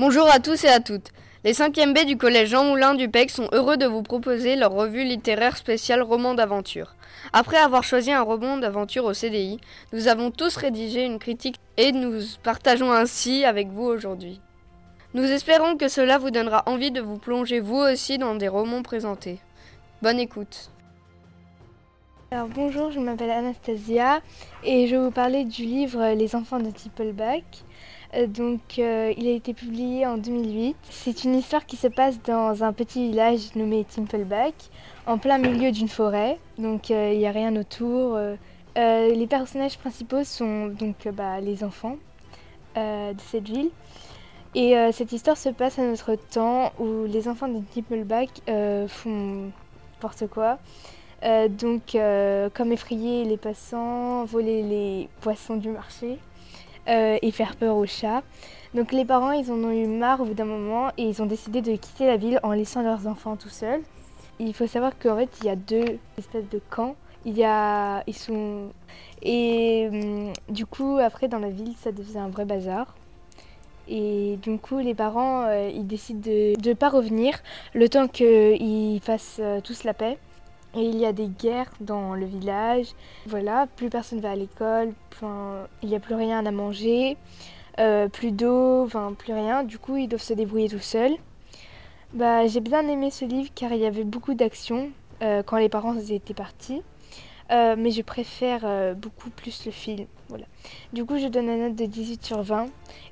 Bonjour 0.00 0.30
à 0.30 0.38
tous 0.38 0.64
et 0.64 0.68
à 0.70 0.80
toutes. 0.80 1.10
Les 1.44 1.52
5e 1.52 1.92
B 1.92 2.06
du 2.06 2.16
collège 2.16 2.48
Jean 2.48 2.64
Moulin 2.64 2.94
du 2.94 3.10
PEC 3.10 3.28
sont 3.28 3.50
heureux 3.52 3.76
de 3.76 3.84
vous 3.84 4.02
proposer 4.02 4.56
leur 4.56 4.72
revue 4.72 5.04
littéraire 5.04 5.58
spéciale 5.58 6.00
roman 6.00 6.32
d'aventure. 6.32 6.96
Après 7.34 7.58
avoir 7.58 7.84
choisi 7.84 8.10
un 8.10 8.22
roman 8.22 8.56
d'aventure 8.56 9.04
au 9.04 9.12
CDI, 9.12 9.60
nous 9.92 10.08
avons 10.08 10.30
tous 10.30 10.56
rédigé 10.56 11.04
une 11.04 11.18
critique 11.18 11.56
et 11.76 11.92
nous 11.92 12.18
partageons 12.42 12.90
ainsi 12.90 13.44
avec 13.44 13.68
vous 13.68 13.84
aujourd'hui. 13.84 14.40
Nous 15.12 15.24
espérons 15.24 15.76
que 15.76 15.88
cela 15.88 16.16
vous 16.16 16.30
donnera 16.30 16.62
envie 16.64 16.92
de 16.92 17.02
vous 17.02 17.18
plonger 17.18 17.60
vous 17.60 17.76
aussi 17.76 18.16
dans 18.16 18.36
des 18.36 18.48
romans 18.48 18.80
présentés. 18.80 19.38
Bonne 20.00 20.18
écoute. 20.18 20.70
Alors 22.30 22.48
bonjour, 22.48 22.90
je 22.90 23.00
m'appelle 23.00 23.32
Anastasia 23.32 24.22
et 24.64 24.86
je 24.86 24.96
vais 24.96 25.02
vous 25.02 25.10
parler 25.10 25.44
du 25.44 25.64
livre 25.64 26.14
Les 26.14 26.34
enfants 26.34 26.58
de 26.58 26.70
Tippleback. 26.70 27.64
Euh, 28.14 28.26
donc, 28.26 28.60
euh, 28.78 29.12
il 29.16 29.28
a 29.28 29.30
été 29.30 29.54
publié 29.54 30.06
en 30.06 30.16
2008. 30.16 30.76
C'est 30.90 31.24
une 31.24 31.36
histoire 31.36 31.64
qui 31.66 31.76
se 31.76 31.86
passe 31.86 32.20
dans 32.22 32.64
un 32.64 32.72
petit 32.72 33.08
village 33.08 33.54
nommé 33.54 33.84
Timpleback, 33.84 34.54
en 35.06 35.18
plein 35.18 35.38
milieu 35.38 35.70
d'une 35.70 35.88
forêt. 35.88 36.38
Donc, 36.58 36.90
euh, 36.90 37.12
il 37.12 37.18
n'y 37.18 37.26
a 37.26 37.32
rien 37.32 37.54
autour. 37.56 38.18
les 38.76 39.26
personnages 39.28 39.78
principaux 39.78 40.24
sont 40.24 40.68
donc 40.68 41.06
bah, 41.12 41.40
les 41.40 41.62
enfants 41.64 41.96
de 42.76 43.20
cette 43.30 43.48
ville. 43.48 43.70
Et 44.54 44.74
cette 44.92 45.12
histoire 45.12 45.36
se 45.36 45.50
passe 45.50 45.78
à 45.78 45.84
notre 45.84 46.14
temps 46.14 46.72
où 46.78 47.04
les 47.04 47.28
enfants 47.28 47.48
de 47.48 47.60
Timpleback 47.74 48.30
font 48.88 49.50
n'importe 49.94 50.26
quoi. 50.28 50.58
donc, 51.48 51.96
comme 52.54 52.72
effrayer 52.72 53.24
les 53.24 53.36
passants, 53.36 54.24
voler 54.24 54.62
les 54.62 55.08
poissons 55.20 55.56
du 55.56 55.68
marché. 55.68 56.18
Euh, 56.88 57.18
et 57.20 57.30
faire 57.30 57.56
peur 57.56 57.76
aux 57.76 57.86
chats. 57.86 58.22
Donc 58.74 58.92
les 58.92 59.04
parents, 59.04 59.32
ils 59.32 59.50
en 59.50 59.62
ont 59.62 59.70
eu 59.70 59.86
marre 59.86 60.20
au 60.20 60.24
bout 60.24 60.34
d'un 60.34 60.44
moment 60.44 60.90
et 60.96 61.02
ils 61.02 61.20
ont 61.22 61.26
décidé 61.26 61.60
de 61.60 61.76
quitter 61.76 62.06
la 62.06 62.16
ville 62.16 62.40
en 62.42 62.52
laissant 62.52 62.82
leurs 62.82 63.06
enfants 63.06 63.36
tout 63.36 63.48
seuls. 63.48 63.82
Il 64.38 64.54
faut 64.54 64.66
savoir 64.66 64.98
qu'en 64.98 65.16
fait, 65.16 65.28
il 65.40 65.46
y 65.46 65.50
a 65.50 65.56
deux 65.56 65.98
espèces 66.16 66.48
de 66.48 66.60
camps. 66.70 66.96
Il 67.26 67.36
y 67.36 67.44
a, 67.44 68.02
ils 68.06 68.16
sont 68.16 68.70
et 69.22 69.88
hum, 69.92 70.32
du 70.48 70.64
coup 70.64 70.98
après 70.98 71.28
dans 71.28 71.38
la 71.38 71.50
ville, 71.50 71.74
ça 71.78 71.92
devient 71.92 72.18
un 72.18 72.28
vrai 72.28 72.46
bazar. 72.46 72.94
Et 73.88 74.38
du 74.42 74.56
coup, 74.58 74.78
les 74.78 74.94
parents, 74.94 75.42
euh, 75.42 75.68
ils 75.74 75.86
décident 75.86 76.20
de 76.20 76.68
ne 76.68 76.74
pas 76.74 76.88
revenir 76.88 77.42
le 77.74 77.88
temps 77.88 78.08
qu'ils 78.08 79.00
fassent 79.02 79.38
euh, 79.40 79.60
tous 79.60 79.84
la 79.84 79.94
paix. 79.94 80.16
Et 80.74 80.82
il 80.82 80.98
y 80.98 81.04
a 81.04 81.12
des 81.12 81.28
guerres 81.28 81.70
dans 81.80 82.14
le 82.14 82.26
village. 82.26 82.94
Voilà, 83.26 83.66
plus 83.76 83.90
personne 83.90 84.20
va 84.20 84.30
à 84.30 84.36
l'école, 84.36 84.92
il 85.82 85.88
n'y 85.88 85.96
a 85.96 86.00
plus 86.00 86.14
rien 86.14 86.44
à 86.46 86.50
manger, 86.50 87.16
euh, 87.78 88.08
plus 88.08 88.32
d'eau, 88.32 88.84
enfin 88.84 89.14
plus 89.18 89.32
rien. 89.32 89.64
Du 89.64 89.78
coup, 89.78 89.96
ils 89.96 90.08
doivent 90.08 90.22
se 90.22 90.34
débrouiller 90.34 90.68
tout 90.68 90.78
seuls. 90.78 91.16
Bah, 92.12 92.46
j'ai 92.46 92.60
bien 92.60 92.86
aimé 92.88 93.10
ce 93.10 93.24
livre 93.24 93.50
car 93.54 93.72
il 93.72 93.80
y 93.80 93.86
avait 93.86 94.04
beaucoup 94.04 94.34
d'action 94.34 94.90
euh, 95.22 95.42
quand 95.42 95.56
les 95.56 95.68
parents 95.68 95.96
étaient 95.96 96.34
partis. 96.34 96.82
Euh, 97.50 97.74
mais 97.76 97.90
je 97.90 98.02
préfère 98.02 98.94
beaucoup 98.94 99.30
plus 99.30 99.66
le 99.66 99.72
film. 99.72 100.06
Voilà. 100.28 100.44
Du 100.92 101.04
coup, 101.04 101.18
je 101.18 101.26
donne 101.26 101.48
une 101.48 101.68
note 101.68 101.74
de 101.74 101.86
18 101.86 102.24
sur 102.24 102.42
20 102.42 102.66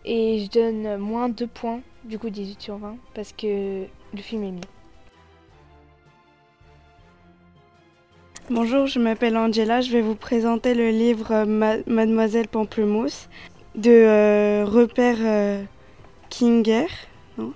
et 0.04 0.44
je 0.44 0.50
donne 0.50 0.96
moins 0.98 1.28
2 1.28 1.46
points, 1.48 1.80
du 2.04 2.20
coup 2.20 2.30
18 2.30 2.60
sur 2.60 2.78
20, 2.78 2.96
parce 3.14 3.32
que 3.32 3.84
le 4.14 4.22
film 4.22 4.44
est 4.44 4.52
mieux. 4.52 4.77
Bonjour, 8.50 8.86
je 8.86 8.98
m'appelle 8.98 9.36
Angela. 9.36 9.82
Je 9.82 9.92
vais 9.92 10.00
vous 10.00 10.14
présenter 10.14 10.72
le 10.72 10.88
livre 10.88 11.44
Mademoiselle 11.44 12.48
Pamplemousse 12.48 13.28
de 13.74 13.90
euh, 13.90 14.64
Repère 14.66 15.18
euh, 15.20 15.62
Kinger, 16.30 16.86
non. 17.36 17.52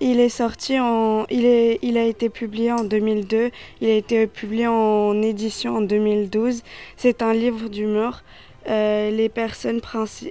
Il 0.00 0.20
est 0.20 0.30
sorti 0.30 0.80
en, 0.80 1.26
il 1.28 1.44
est, 1.44 1.78
il 1.82 1.98
a 1.98 2.04
été 2.04 2.30
publié 2.30 2.72
en 2.72 2.82
2002. 2.82 3.50
Il 3.82 3.90
a 3.90 3.92
été 3.92 4.26
publié 4.26 4.68
en 4.68 5.20
édition 5.20 5.76
en 5.76 5.80
2012. 5.82 6.62
C'est 6.96 7.20
un 7.20 7.34
livre 7.34 7.68
d'humour. 7.68 8.22
Euh, 8.70 9.10
les, 9.10 9.30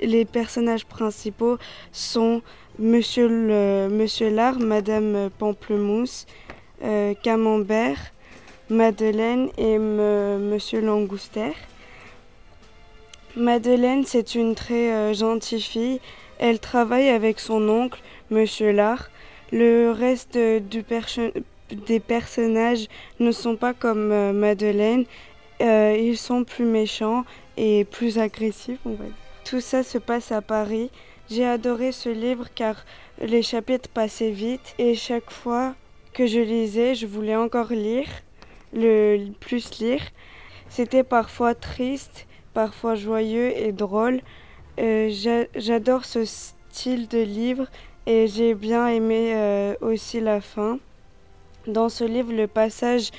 les 0.02 0.26
personnages 0.26 0.86
principaux 0.86 1.60
sont 1.92 2.42
Monsieur, 2.80 3.30
Monsieur 3.88 4.32
Lard, 4.32 4.58
Madame 4.58 5.30
Pamplemousse, 5.38 6.26
Camembert, 7.22 8.15
Madeleine 8.70 9.50
et 9.60 9.78
Monsieur 9.78 10.82
Langouster. 10.82 11.54
Madeleine, 13.36 14.06
c'est 14.06 14.34
une 14.34 14.56
très 14.56 14.92
euh, 14.92 15.14
gentille 15.14 15.62
fille. 15.62 16.00
Elle 16.40 16.60
travaille 16.60 17.10
avec 17.10 17.40
son 17.40 17.70
oncle, 17.70 18.02
Monsieur 18.32 18.72
Lard. 18.72 19.10
Le 19.52 19.92
reste 19.92 20.36
des 20.36 22.00
personnages 22.00 22.88
ne 23.20 23.32
sont 23.32 23.56
pas 23.56 23.74
comme 23.74 24.12
euh, 24.12 24.34
Madeleine. 24.34 25.06
Euh, 25.62 25.96
ils 26.00 26.18
sont 26.18 26.44
plus 26.44 26.66
méchants 26.66 27.24
et 27.58 27.86
plus 27.86 28.18
agressifs, 28.18 28.80
on 28.86 28.94
va 28.94 29.04
dire. 29.04 29.14
Tout 29.44 29.62
ça 29.62 29.84
se 29.84 30.00
passe 30.00 30.32
à 30.32 30.42
Paris. 30.42 30.90
J'ai 31.30 31.46
adoré 31.46 31.92
ce 31.92 32.10
livre 32.10 32.48
car 32.56 32.84
les 33.22 33.44
chapitres 33.44 33.90
passaient 33.90 34.32
vite 34.32 34.74
et 34.80 34.96
chaque 34.96 35.30
fois 35.30 35.76
que 36.14 36.26
je 36.26 36.40
lisais, 36.40 36.96
je 36.96 37.06
voulais 37.06 37.36
encore 37.36 37.72
lire 37.72 38.08
le 38.76 39.32
plus 39.40 39.80
lire. 39.80 40.02
C'était 40.70 41.04
parfois 41.04 41.56
triste, 41.56 42.28
parfois 42.54 42.96
joyeux 42.96 43.58
et 43.58 43.72
drôle. 43.72 44.22
Euh, 44.80 45.10
j'adore 45.56 46.06
ce 46.06 46.26
style 46.26 47.08
de 47.08 47.20
livre 47.20 47.68
et 48.06 48.28
j'ai 48.28 48.54
bien 48.54 48.88
aimé 48.88 49.32
euh, 49.34 49.76
aussi 49.82 50.20
la 50.20 50.42
fin. 50.42 50.80
Dans 51.66 51.90
ce 51.90 52.04
livre, 52.04 52.34
le 52.34 52.48
passage 52.48 53.12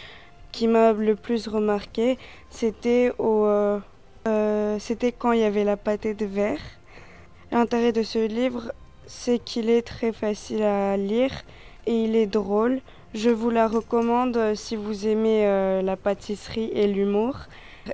qui 0.53 0.69
m'a 0.69 0.93
le 0.93 1.17
plus 1.17 1.49
remarqué, 1.49 2.19
euh, 3.19 3.81
c'était 4.79 5.13
quand 5.13 5.33
il 5.33 5.41
y 5.41 5.45
avait 5.45 5.65
la 5.65 5.77
pâtée 5.77 6.15
de 6.15 6.27
verre. 6.27 6.61
L'intérêt 7.51 7.93
de 7.93 8.03
ce 8.03 8.27
livre, 8.27 8.73
c'est 9.07 9.39
qu'il 9.39 9.71
est 9.71 9.83
très 9.83 10.13
facile 10.13 10.63
à 10.63 10.97
lire 10.97 11.33
et 11.87 12.05
il 12.05 12.17
est 12.17 12.27
drôle. 12.27 12.81
Je 13.17 13.31
vous 13.31 13.49
la 13.49 13.67
recommande 13.67 14.37
euh, 14.37 14.55
si 14.55 14.77
vous 14.77 15.07
aimez 15.07 15.47
euh, 15.47 15.81
la 15.81 15.97
pâtisserie 15.97 16.71
et 16.75 16.87
l'humour. 16.87 17.47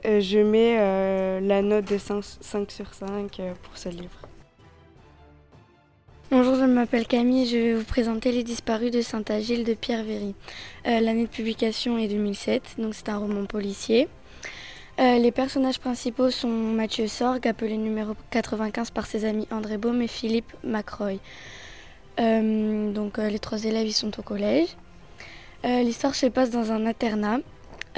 Euh, 0.04 0.20
je 0.20 0.40
mets 0.40 1.40
la 1.40 1.62
note 1.62 1.84
de 1.84 1.96
5, 1.96 2.24
sur 2.68 2.92
5 2.92 3.40
pour 3.62 3.78
ce 3.78 3.88
livre. 3.88 4.18
Bonjour, 6.32 6.56
je 6.56 6.64
m'appelle 6.64 7.06
Camille 7.06 7.46
je 7.46 7.56
vais 7.56 7.74
vous 7.74 7.84
présenter 7.84 8.32
Les 8.32 8.42
disparus 8.42 8.90
de 8.90 9.00
Saint-Agile 9.00 9.62
de 9.62 9.74
Pierre 9.74 10.02
Véry. 10.02 10.34
L'année 10.84 11.26
de 11.26 11.30
publication 11.30 11.98
est 11.98 12.08
2007, 12.08 12.76
donc 12.78 12.94
c'est 12.94 13.08
un 13.08 13.18
roman 13.18 13.44
policier. 13.44 14.08
les 14.98 15.30
personnages 15.30 15.78
principaux 15.78 16.30
sont 16.30 16.48
Mathieu 16.48 17.06
Sorg, 17.06 17.46
appelé 17.46 17.76
numéro 17.76 18.14
95 18.30 18.90
par 18.90 19.06
ses 19.06 19.24
amis 19.24 19.46
André 19.52 19.78
Baume 19.78 20.02
et 20.02 20.08
Philippe 20.08 20.52
Macroy. 20.64 21.18
donc 22.18 23.18
les 23.18 23.38
trois 23.38 23.62
élèves 23.62 23.86
ils 23.86 23.92
sont 23.92 24.18
au 24.18 24.22
collège. 24.22 24.74
Euh, 25.64 25.82
l'histoire 25.82 26.14
se 26.14 26.26
passe 26.26 26.50
dans 26.50 26.72
un 26.72 26.86
internat. 26.86 27.38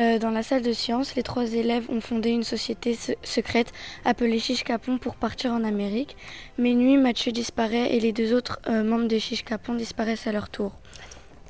Euh, 0.01 0.19
dans 0.19 0.31
la 0.31 0.43
salle 0.43 0.63
de 0.63 0.73
sciences, 0.73 1.15
les 1.15 1.23
trois 1.23 1.55
élèves 1.55 1.89
ont 1.89 2.01
fondé 2.01 2.31
une 2.31 2.43
société 2.43 2.99
secrète 3.23 3.73
appelée 4.05 4.41
Chiche 4.41 4.65
Capon 4.65 4.99
pour 4.99 5.15
partir 5.15 5.53
en 5.53 5.65
Amérique. 5.65 6.17
Mais 6.59 6.75
nuit, 6.75 6.97
Mathieu 6.97 7.33
disparaît 7.33 7.95
et 7.95 8.01
les 8.01 8.13
deux 8.13 8.35
autres 8.35 8.61
euh, 8.69 8.83
membres 8.83 9.09
de 9.09 9.19
Chiche 9.19 9.45
Capon 9.45 9.75
disparaissent 9.75 10.27
à 10.27 10.33
leur 10.33 10.49
tour. 10.49 10.73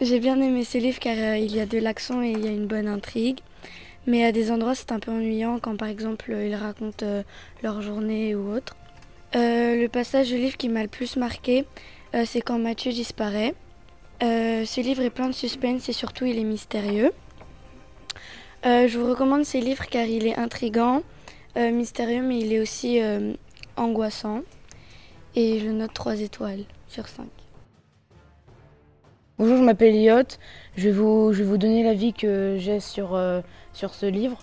J'ai 0.00 0.20
bien 0.20 0.40
aimé 0.40 0.64
ce 0.64 0.78
livre 0.78 0.98
car 0.98 1.36
il 1.36 1.54
y 1.54 1.60
a 1.60 1.66
de 1.66 1.78
l'accent 1.78 2.22
et 2.22 2.32
il 2.32 2.44
y 2.44 2.48
a 2.48 2.52
une 2.52 2.66
bonne 2.66 2.88
intrigue. 2.88 3.40
Mais 4.06 4.24
à 4.24 4.32
des 4.32 4.50
endroits, 4.50 4.74
c'est 4.74 4.92
un 4.92 4.98
peu 4.98 5.10
ennuyant 5.10 5.58
quand 5.58 5.76
par 5.76 5.88
exemple 5.88 6.30
ils 6.30 6.54
racontent 6.54 7.06
leur 7.62 7.80
journée 7.80 8.34
ou 8.34 8.52
autre. 8.52 8.76
le 9.32 9.86
passage 9.86 10.28
du 10.28 10.36
livre 10.36 10.58
qui 10.58 10.68
m'a 10.68 10.82
le 10.82 10.88
plus 10.88 11.16
marqué, 11.16 11.64
c'est 12.26 12.42
quand 12.42 12.58
Mathieu 12.58 12.92
disparaît. 12.92 13.54
Euh, 14.24 14.64
ce 14.64 14.80
livre 14.80 15.02
est 15.02 15.10
plein 15.10 15.28
de 15.28 15.34
suspense 15.34 15.88
et 15.90 15.92
surtout 15.92 16.24
il 16.24 16.38
est 16.38 16.44
mystérieux. 16.44 17.12
Euh, 18.64 18.88
je 18.88 18.98
vous 18.98 19.06
recommande 19.06 19.44
ce 19.44 19.58
livre 19.58 19.84
car 19.86 20.06
il 20.06 20.26
est 20.26 20.38
intrigant, 20.38 21.02
euh, 21.58 21.70
mystérieux, 21.70 22.22
mais 22.22 22.38
il 22.38 22.52
est 22.54 22.60
aussi 22.60 23.00
angoissant. 23.76 24.40
Et 25.34 25.58
je 25.58 25.68
note 25.68 25.92
3 25.92 26.20
étoiles 26.20 26.64
sur 26.88 27.06
5. 27.06 27.26
Bonjour, 29.38 29.58
je 29.58 29.62
m'appelle 29.62 29.94
Elliot. 29.94 30.22
Je 30.76 30.88
vais 30.88 30.92
vous, 30.92 31.58
donner 31.58 31.82
l'avis 31.82 32.14
que 32.14 32.56
j'ai 32.58 32.80
sur, 32.80 33.20
sur 33.74 33.94
ce 33.94 34.06
livre. 34.06 34.38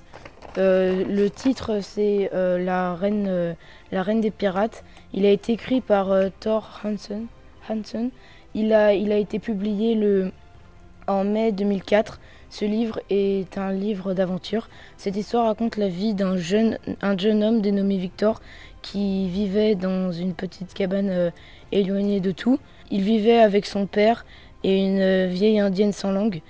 le 0.58 1.28
titre, 1.30 1.80
c'est 1.82 2.30
la, 2.34 2.94
reine, 2.94 3.56
la 3.92 4.04
Reine 4.04 4.22
des 4.22 4.32
Pirates. 4.32 4.84
Il 5.14 5.26
a 5.26 5.32
été 5.32 5.54
écrit 5.54 5.82
par 5.82 6.14
Thor. 6.40 6.82
Hansen 7.70 8.12
il 8.54 8.74
a, 8.74 8.94
été 8.94 9.40
publié 9.40 9.98
en 11.08 11.24
mai 11.24 11.52
2004. 11.52 12.20
Ce 12.50 12.66
livre 12.66 13.00
est 13.10 13.58
un 13.58 13.72
livre 13.72 14.14
d'aventure. 14.14 14.68
Cette 14.98 15.16
histoire 15.16 15.46
raconte 15.46 15.78
la 15.78 15.88
vie 15.88 16.14
d'un 16.14 16.36
jeune, 16.36 16.78
un 17.02 17.18
jeune 17.18 17.44
homme 17.44 17.62
dénommé 17.62 17.98
Victor 17.98 18.42
qui 18.82 19.30
vivait 19.30 19.76
dans 19.76 20.12
une 20.12 20.34
petite 20.34 20.74
cabane 20.74 21.32
éloignée 21.72 22.20
de 22.20 22.32
tout. 22.32 22.60
Il 22.90 23.04
vivait 23.04 23.40
avec 23.40 23.66
son 23.66 23.86
père 23.86 24.26
et 24.64 24.84
une 24.84 25.28
vieille 25.28 25.60
indienne 25.60 25.94
sans 25.94 26.12
langue. 26.12 26.42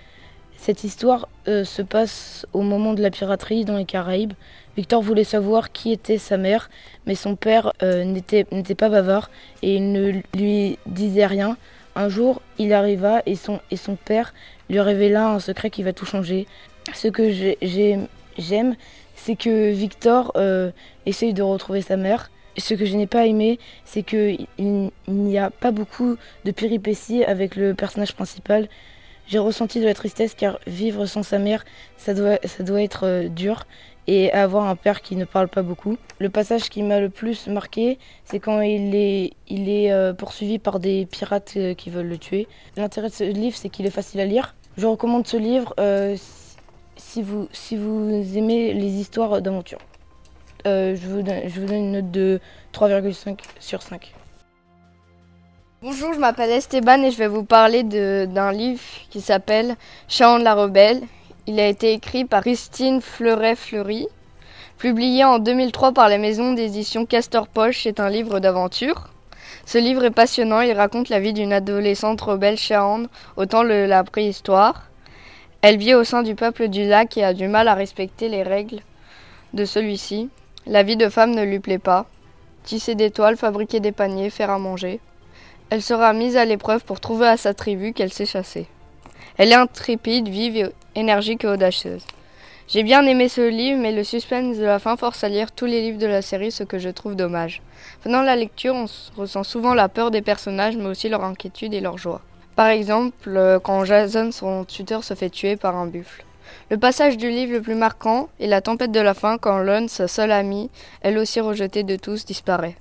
Cette 0.58 0.84
histoire 0.84 1.28
se 1.46 1.82
passe 1.82 2.46
au 2.54 2.62
moment 2.62 2.94
de 2.94 3.02
la 3.02 3.12
piraterie 3.12 3.66
dans 3.66 3.78
les 3.78 3.86
Caraïbes. 3.86 4.34
Victor 4.78 5.02
voulait 5.02 5.24
savoir 5.24 5.72
qui 5.72 5.92
était 5.92 6.18
sa 6.18 6.38
mère, 6.38 6.70
mais 7.06 7.16
son 7.16 7.36
père 7.36 7.74
n'était 7.84 8.76
pas 8.76 8.90
bavard 8.90 9.30
et 9.62 9.76
il 9.76 9.92
ne 9.92 10.22
lui 10.36 10.80
disait 10.88 11.26
rien. 11.26 11.58
Un 11.96 12.10
jour, 12.10 12.42
il 12.58 12.74
arriva 12.74 13.22
et 13.26 13.36
son, 13.36 13.60
père 14.06 14.34
lui 14.70 14.80
révéla 14.80 15.28
un 15.30 15.40
secret 15.40 15.70
qui 15.70 15.84
va 15.84 15.94
tout 15.94 16.06
changer. 16.06 16.48
Ce 16.94 17.08
que 17.08 17.30
j'aime, 18.38 18.76
c'est 19.16 19.36
que 19.36 19.72
Victor 19.72 20.32
euh, 20.36 20.72
essaye 21.06 21.34
de 21.34 21.44
retrouver 21.44 21.82
sa 21.82 21.98
mère. 21.98 22.32
Ce 22.58 22.74
que 22.74 22.86
je 22.86 22.96
n'ai 22.96 23.08
pas 23.08 23.26
aimé, 23.28 23.60
c'est 23.86 24.04
qu'il 24.04 24.48
n'y 25.08 25.38
a 25.38 25.50
pas 25.50 25.72
beaucoup 25.72 26.18
de 26.46 26.52
péripéties 26.52 27.24
avec 27.24 27.56
le 27.56 27.74
personnage 27.74 28.14
principal. 28.14 28.68
J'ai 29.28 29.40
ressenti 29.40 29.80
de 29.80 29.86
la 29.86 29.94
tristesse 29.94 30.34
car 30.34 30.60
vivre 30.68 31.06
sans 31.06 31.24
sa 31.24 31.40
mère, 31.40 31.64
ça 31.98 32.14
doit, 32.14 32.38
ça 32.44 32.64
doit 32.64 32.82
être 32.82 33.06
euh, 33.06 33.28
dur 33.30 33.66
et 34.08 34.32
avoir 34.32 34.68
un 34.68 34.76
père 34.76 35.02
qui 35.02 35.16
ne 35.16 35.26
parle 35.26 35.48
pas 35.48 35.62
beaucoup. 35.62 35.98
Le 36.20 36.30
passage 36.30 36.70
qui 36.70 36.84
m'a 36.84 37.00
le 37.00 37.10
plus 37.10 37.48
marqué, 37.48 38.00
c'est 38.26 38.40
quand 38.40 38.62
il 38.62 38.96
est, 38.96 39.34
il 39.48 39.70
est 39.70 39.92
euh, 39.92 40.14
poursuivi 40.14 40.60
par 40.60 40.80
des 40.80 41.06
pirates 41.06 41.54
euh, 41.58 41.74
qui 41.74 41.90
veulent 41.90 42.08
le 42.08 42.18
tuer. 42.18 42.48
L'intérêt 42.78 43.10
de 43.10 43.14
ce 43.14 43.24
livre, 43.24 43.56
c'est 43.56 43.70
qu'il 43.70 43.86
est 43.86 43.92
facile 43.92 44.20
à 44.20 44.26
lire. 44.26 44.56
Je 44.78 44.88
recommande 44.88 45.28
ce 45.28 45.38
livre 45.38 45.74
euh, 45.80 46.16
si, 46.96 47.22
vous, 47.22 47.48
si 47.52 47.78
vous 47.78 48.38
aimez 48.38 48.74
les 48.74 48.90
histoires 48.90 49.42
d'aventure. 49.42 49.80
je, 50.66 51.08
vous 51.08 51.22
donne, 51.22 51.42
je 51.48 51.60
vous 51.60 51.68
donne 51.68 51.78
une 51.78 51.92
note 51.92 52.12
de 52.12 52.40
3,5 52.74 53.40
sur 53.60 53.82
5. 53.82 54.14
Bonjour, 55.84 56.14
je 56.14 56.20
m'appelle 56.20 56.52
Esteban 56.52 57.02
et 57.02 57.10
je 57.10 57.18
vais 57.18 57.28
vous 57.28 57.44
parler 57.44 57.84
d'un 57.84 58.52
livre 58.52 58.82
qui 59.10 59.20
s'appelle 59.20 59.76
Chant 60.08 60.38
de 60.38 60.44
la 60.44 60.54
rebelle 60.54 61.02
il 61.48 61.60
a 61.60 61.68
été 61.68 61.94
écrit 61.94 62.26
par 62.26 62.42
Christine 62.42 63.02
Fleuret-Fleury. 63.02 64.08
Publié 64.78 65.24
en 65.26 65.40
2003 65.40 65.92
par 65.92 66.08
la 66.08 66.18
maison 66.18 66.54
d'édition 66.54 67.06
Castor 67.06 67.48
Poche, 67.48 67.82
c'est 67.84 68.00
un 68.00 68.10
livre 68.10 68.40
d'aventure. 68.40 69.10
Ce 69.66 69.78
livre 69.78 70.04
est 70.04 70.12
passionnant, 70.12 70.62
il 70.62 70.74
raconte 70.74 71.10
la 71.10 71.20
vie 71.20 71.34
d'une 71.34 71.54
adolescente 71.54 72.22
rebelle 72.22 72.58
Shahand 72.58 73.08
au 73.38 73.46
temps 73.46 73.64
de 73.64 73.70
la 73.70 74.04
préhistoire. 74.04 74.90
Elle 75.62 75.78
vit 75.78 75.96
au 75.96 76.04
sein 76.04 76.24
du 76.24 76.36
peuple 76.36 76.68
du 76.68 76.88
lac 76.88 77.18
et 77.18 77.24
a 77.24 77.34
du 77.34 77.48
mal 77.48 77.68
à 77.68 77.74
respecter 77.74 78.30
les 78.30 78.44
règles 78.44 78.82
de 79.54 79.66
celui-ci. 79.66 80.30
La 80.68 80.84
vie 80.84 80.98
de 80.98 81.10
femme 81.10 81.34
ne 81.34 81.44
lui 81.44 81.60
plaît 81.60 81.80
pas. 81.80 82.06
Tisser 82.64 82.94
des 82.94 83.10
toiles, 83.10 83.38
fabriquer 83.38 83.80
des 83.80 83.92
paniers, 83.92 84.30
faire 84.30 84.52
à 84.52 84.60
manger. 84.60 85.00
Elle 85.72 85.82
sera 85.82 86.14
mise 86.14 86.38
à 86.38 86.46
l'épreuve 86.46 86.84
pour 86.84 87.00
trouver 87.00 87.28
à 87.28 87.38
sa 87.38 87.54
tribu 87.54 87.94
qu'elle 87.94 88.14
s'est 88.14 88.26
chassée. 88.26 88.68
Elle 89.38 89.52
est 89.52 89.56
intrépide, 89.56 90.28
vive 90.28 90.72
énergique 90.96 91.44
et 91.44 91.48
audacieuse. 91.48 92.06
J'ai 92.68 92.84
bien 92.84 93.06
aimé 93.06 93.28
ce 93.28 93.50
livre, 93.50 93.82
mais 93.82 93.92
le 93.92 94.04
suspense 94.04 94.58
de 94.58 94.64
la 94.64 94.80
fin 94.80 94.96
force 94.96 95.24
à 95.24 95.30
lire 95.30 95.52
tous 95.52 95.66
les 95.66 95.82
livres 95.82 95.98
de 95.98 96.08
la 96.08 96.22
série, 96.22 96.52
ce 96.52 96.64
que 96.64 96.80
je 96.80 96.90
trouve 96.90 97.16
dommage. 97.16 97.62
Pendant 98.04 98.22
la 98.22 98.36
lecture, 98.36 98.76
on 98.76 98.86
ressent 99.20 99.44
souvent 99.44 99.74
la 99.74 99.90
peur 99.90 100.10
des 100.10 100.22
personnages, 100.22 100.78
mais 100.78 100.86
aussi 100.86 101.10
leur 101.10 101.24
inquiétude 101.24 101.74
et 101.74 101.82
leur 101.82 101.98
joie. 101.98 102.22
Par 102.56 102.68
exemple, 102.68 103.30
euh, 103.36 103.60
quand 103.60 103.84
Jason, 103.86 104.32
son 104.32 104.64
tuteur, 104.64 105.04
se 105.04 105.16
fait 105.16 105.30
tuer 105.30 105.58
par 105.58 105.76
un 105.76 105.88
buffle. 105.88 106.24
Le 106.70 106.78
passage 106.78 107.18
du 107.18 107.30
livre 107.30 107.54
le 107.54 107.62
plus 107.62 107.76
marquant 107.76 108.30
est 108.40 108.48
la 108.48 108.62
tempête 108.62 108.92
de 108.92 109.00
la 109.00 109.14
fin 109.14 109.38
quand 109.38 109.60
Lon, 109.60 109.88
sa 109.88 110.08
seule 110.08 110.32
amie, 110.32 110.70
elle 111.02 111.18
aussi 111.18 111.42
rejetée 111.42 111.84
de 111.84 111.96
tous, 111.96 112.26
disparaît. 112.26 112.76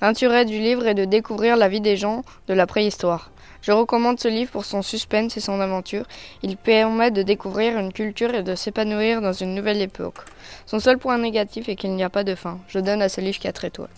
L'intérêt 0.00 0.44
du 0.44 0.58
livre 0.58 0.86
est 0.86 0.94
de 0.94 1.04
découvrir 1.04 1.56
la 1.56 1.68
vie 1.68 1.80
des 1.80 1.96
gens 1.96 2.22
de 2.48 2.54
la 2.54 2.66
préhistoire. 2.66 3.30
Je 3.66 3.72
recommande 3.72 4.20
ce 4.20 4.28
livre 4.28 4.52
pour 4.52 4.64
son 4.64 4.80
suspense 4.80 5.36
et 5.36 5.40
son 5.40 5.60
aventure. 5.60 6.06
Il 6.44 6.56
permet 6.56 7.10
de 7.10 7.24
découvrir 7.24 7.76
une 7.76 7.92
culture 7.92 8.32
et 8.32 8.44
de 8.44 8.54
s'épanouir 8.54 9.20
dans 9.20 9.32
une 9.32 9.56
nouvelle 9.56 9.82
époque. 9.82 10.18
Son 10.66 10.78
seul 10.78 10.98
point 10.98 11.18
négatif 11.18 11.68
est 11.68 11.74
qu'il 11.74 11.90
n'y 11.96 12.04
a 12.04 12.08
pas 12.08 12.22
de 12.22 12.36
fin. 12.36 12.60
Je 12.68 12.78
donne 12.78 13.02
à 13.02 13.08
ce 13.08 13.20
livre 13.20 13.40
4 13.40 13.64
étoiles. 13.64 13.90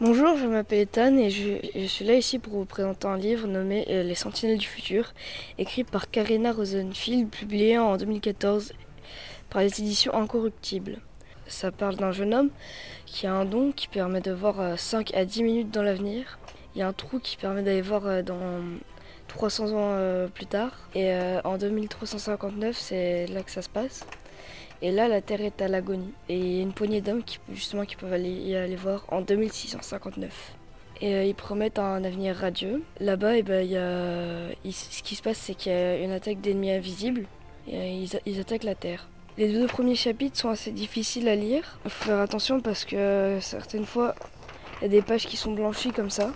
Bonjour, 0.00 0.36
je 0.36 0.46
m'appelle 0.46 0.82
Ethan 0.82 1.16
et 1.16 1.28
je, 1.28 1.86
suis 1.88 2.04
là 2.04 2.14
ici 2.14 2.38
pour 2.38 2.52
vous 2.52 2.66
présenter 2.66 3.08
un 3.08 3.16
livre 3.16 3.48
nommé 3.48 3.84
euh, 3.90 4.04
Les 4.04 4.14
Sentinelles 4.14 4.58
du 4.58 4.66
futur, 4.68 5.12
écrit 5.58 5.82
par 5.82 6.08
Karina 6.08 6.52
Rosenfield, 6.52 7.30
publié 7.30 7.78
en 7.78 7.96
2014 7.96 8.74
par 9.50 9.62
les 9.62 9.80
éditions 9.80 10.14
Incorruptibles. 10.14 10.98
Ça 11.48 11.72
parle 11.72 11.96
d'un 11.96 12.12
jeune 12.12 12.32
homme 12.32 12.50
qui 13.06 13.26
a 13.26 13.34
un 13.34 13.44
don 13.44 13.72
qui 13.72 13.88
permet 13.88 14.20
de 14.20 14.30
voir 14.30 14.78
5 14.78 15.12
euh, 15.12 15.20
à 15.20 15.24
10 15.24 15.42
minutes 15.42 15.70
dans 15.72 15.82
l'avenir 15.82 16.38
il 16.76 16.80
y 16.80 16.82
a 16.82 16.88
un 16.88 16.92
trou 16.92 17.18
qui 17.18 17.38
permet 17.38 17.62
d'aller 17.62 17.80
voir 17.80 18.06
euh, 18.06 18.22
dans 18.22 18.60
300 19.28 19.68
ans 19.68 19.94
euh, 19.94 20.28
plus 20.28 20.44
tard. 20.44 20.72
Et 20.94 21.10
euh, 21.10 21.40
en 21.42 21.56
2359, 21.56 22.76
c'est 22.76 23.26
là 23.28 23.42
que 23.42 23.50
ça 23.50 23.62
se 23.62 23.70
passe. 23.70 24.06
Et 24.82 24.92
là, 24.92 25.08
la 25.08 25.22
Terre 25.22 25.40
est 25.40 25.62
à 25.62 25.68
l'agonie. 25.68 26.12
Et 26.28 26.36
il 26.36 26.56
y 26.56 26.58
a 26.58 26.62
une 26.62 26.74
poignée 26.74 27.00
d'hommes 27.00 27.24
qui, 27.24 27.38
justement 27.50 27.86
qui 27.86 27.96
peuvent 27.96 28.12
aller, 28.12 28.30
y 28.30 28.54
aller 28.54 28.76
voir 28.76 29.06
en 29.08 29.22
2659. 29.22 30.54
Et 31.00 31.28
ils 31.28 31.34
promettent 31.34 31.78
un 31.78 32.04
avenir 32.04 32.36
radieux. 32.36 32.82
Là-bas, 33.00 33.36
et 33.36 33.38
eh 33.38 33.42
ben, 33.42 33.66
y 34.64 34.72
ce 34.72 35.02
qui 35.02 35.14
se 35.14 35.22
passe, 35.22 35.38
c'est 35.38 35.54
qu'il 35.54 35.72
y 35.72 35.74
a 35.74 35.96
une 35.96 36.12
attaque 36.12 36.42
d'ennemis 36.42 36.72
invisibles. 36.72 37.24
Et 37.68 38.02
ils, 38.02 38.20
ils, 38.26 38.38
attaquent 38.38 38.64
la 38.64 38.74
Terre. 38.74 39.08
Les 39.38 39.50
deux 39.50 39.66
premiers 39.66 39.94
chapitres 39.94 40.38
sont 40.38 40.50
assez 40.50 40.72
difficiles 40.72 41.28
à 41.28 41.36
lire. 41.36 41.78
Il 41.86 41.90
faut 41.90 42.04
faire 42.04 42.20
attention 42.20 42.60
parce 42.60 42.84
que 42.84 43.38
certaines 43.40 43.86
fois, 43.86 44.14
il 44.80 44.82
y 44.82 44.86
a 44.86 44.88
des 44.88 45.02
pages 45.02 45.26
qui 45.26 45.38
sont 45.38 45.52
blanchies 45.52 45.92
comme 45.92 46.10
ça. 46.10 46.32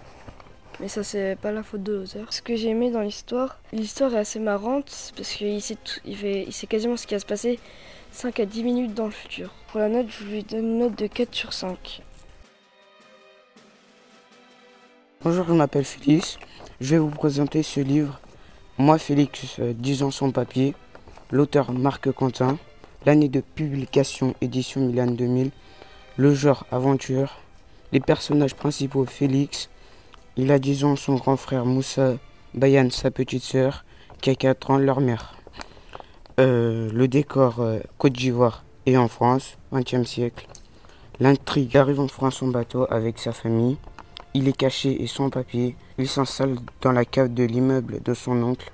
Mais 0.81 0.89
ça, 0.89 1.05
c'est 1.05 1.37
pas 1.37 1.53
la 1.53 1.63
faute 1.63 1.83
de 1.83 1.93
l'auteur. 1.93 2.33
Ce 2.33 2.41
que 2.41 2.57
j'ai 2.57 2.71
aimé 2.71 2.91
dans 2.91 3.03
l'histoire, 3.03 3.59
l'histoire 3.71 4.15
est 4.15 4.19
assez 4.19 4.39
marrante 4.39 5.13
parce 5.15 5.33
qu'il 5.35 5.61
sait, 5.61 5.77
quasiment 6.69 6.97
ce 6.97 7.07
qui 7.07 7.15
va 7.15 7.21
se 7.21 7.27
passer 7.27 7.59
5 8.13 8.41
à 8.41 8.47
10 8.47 8.65
minutes 8.65 8.95
dans 8.95 9.05
le 9.05 9.11
futur. 9.11 9.51
Pour 9.69 9.81
la 9.81 9.91
note, 9.91 10.07
je 10.09 10.25
lui 10.25 10.43
donne 10.43 10.65
une 10.65 10.79
note 10.79 10.99
de 10.99 11.07
4 11.07 11.35
sur 11.35 11.53
5. 11.53 12.03
Bonjour, 15.23 15.45
je 15.47 15.53
m'appelle 15.53 15.85
Félix. 15.85 16.39
Je 16.81 16.93
vais 16.93 16.99
vous 16.99 17.11
présenter 17.11 17.63
ce 17.63 17.81
livre. 17.81 18.19
Moi, 18.79 18.97
Félix, 18.97 19.61
10 19.61 20.03
euh, 20.03 20.07
ans 20.07 20.11
sans 20.11 20.31
papier. 20.31 20.75
L'auteur 21.31 21.73
Marc 21.73 22.11
Quentin. 22.11 22.59
L'année 23.05 23.29
de 23.29 23.41
publication, 23.41 24.35
édition 24.41 24.81
Milan 24.81 25.11
2000. 25.11 25.51
Le 26.17 26.35
genre 26.35 26.65
aventure. 26.73 27.37
Les 27.93 28.01
personnages 28.01 28.55
principaux 28.55 29.05
Félix, 29.05 29.69
il 30.37 30.53
a 30.53 30.59
10 30.59 30.85
ans 30.85 30.97
son 30.97 31.17
grand 31.17 31.37
frère 31.37 31.67
Moussa, 31.67 32.15
Bayan 32.55 32.89
sa 32.91 33.11
petite 33.11 33.43
sœur, 33.43 33.85
qui 34.21 34.31
a 34.31 34.35
4 34.35 34.71
ans 34.71 34.79
leur 34.79 35.01
mère. 35.01 35.35
Euh, 36.39 36.89
le 36.93 37.09
décor 37.09 37.61
euh, 37.61 37.81
Côte 37.99 38.13
d'Ivoire 38.13 38.65
et 38.87 38.97
en 38.97 39.09
France, 39.09 39.59
20e 39.73 40.05
siècle. 40.05 40.47
L'intrigue 41.19 41.77
arrive 41.77 42.01
en 42.01 42.09
France 42.09 42.43
en 42.43 42.49
bateau 42.49 42.87
avec 42.91 43.19
sa 43.19 43.33
famille. 43.33 43.77
Il 44.33 44.49
est 44.49 44.57
caché 44.57 45.03
et 45.03 45.07
sans 45.07 45.29
papier. 45.29 45.77
Il 45.99 46.09
s'installe 46.09 46.57
dans 46.81 46.93
la 46.93 47.05
cave 47.05 47.35
de 47.35 47.45
l'immeuble 47.45 48.01
de 48.03 48.15
son 48.15 48.43
oncle. 48.43 48.71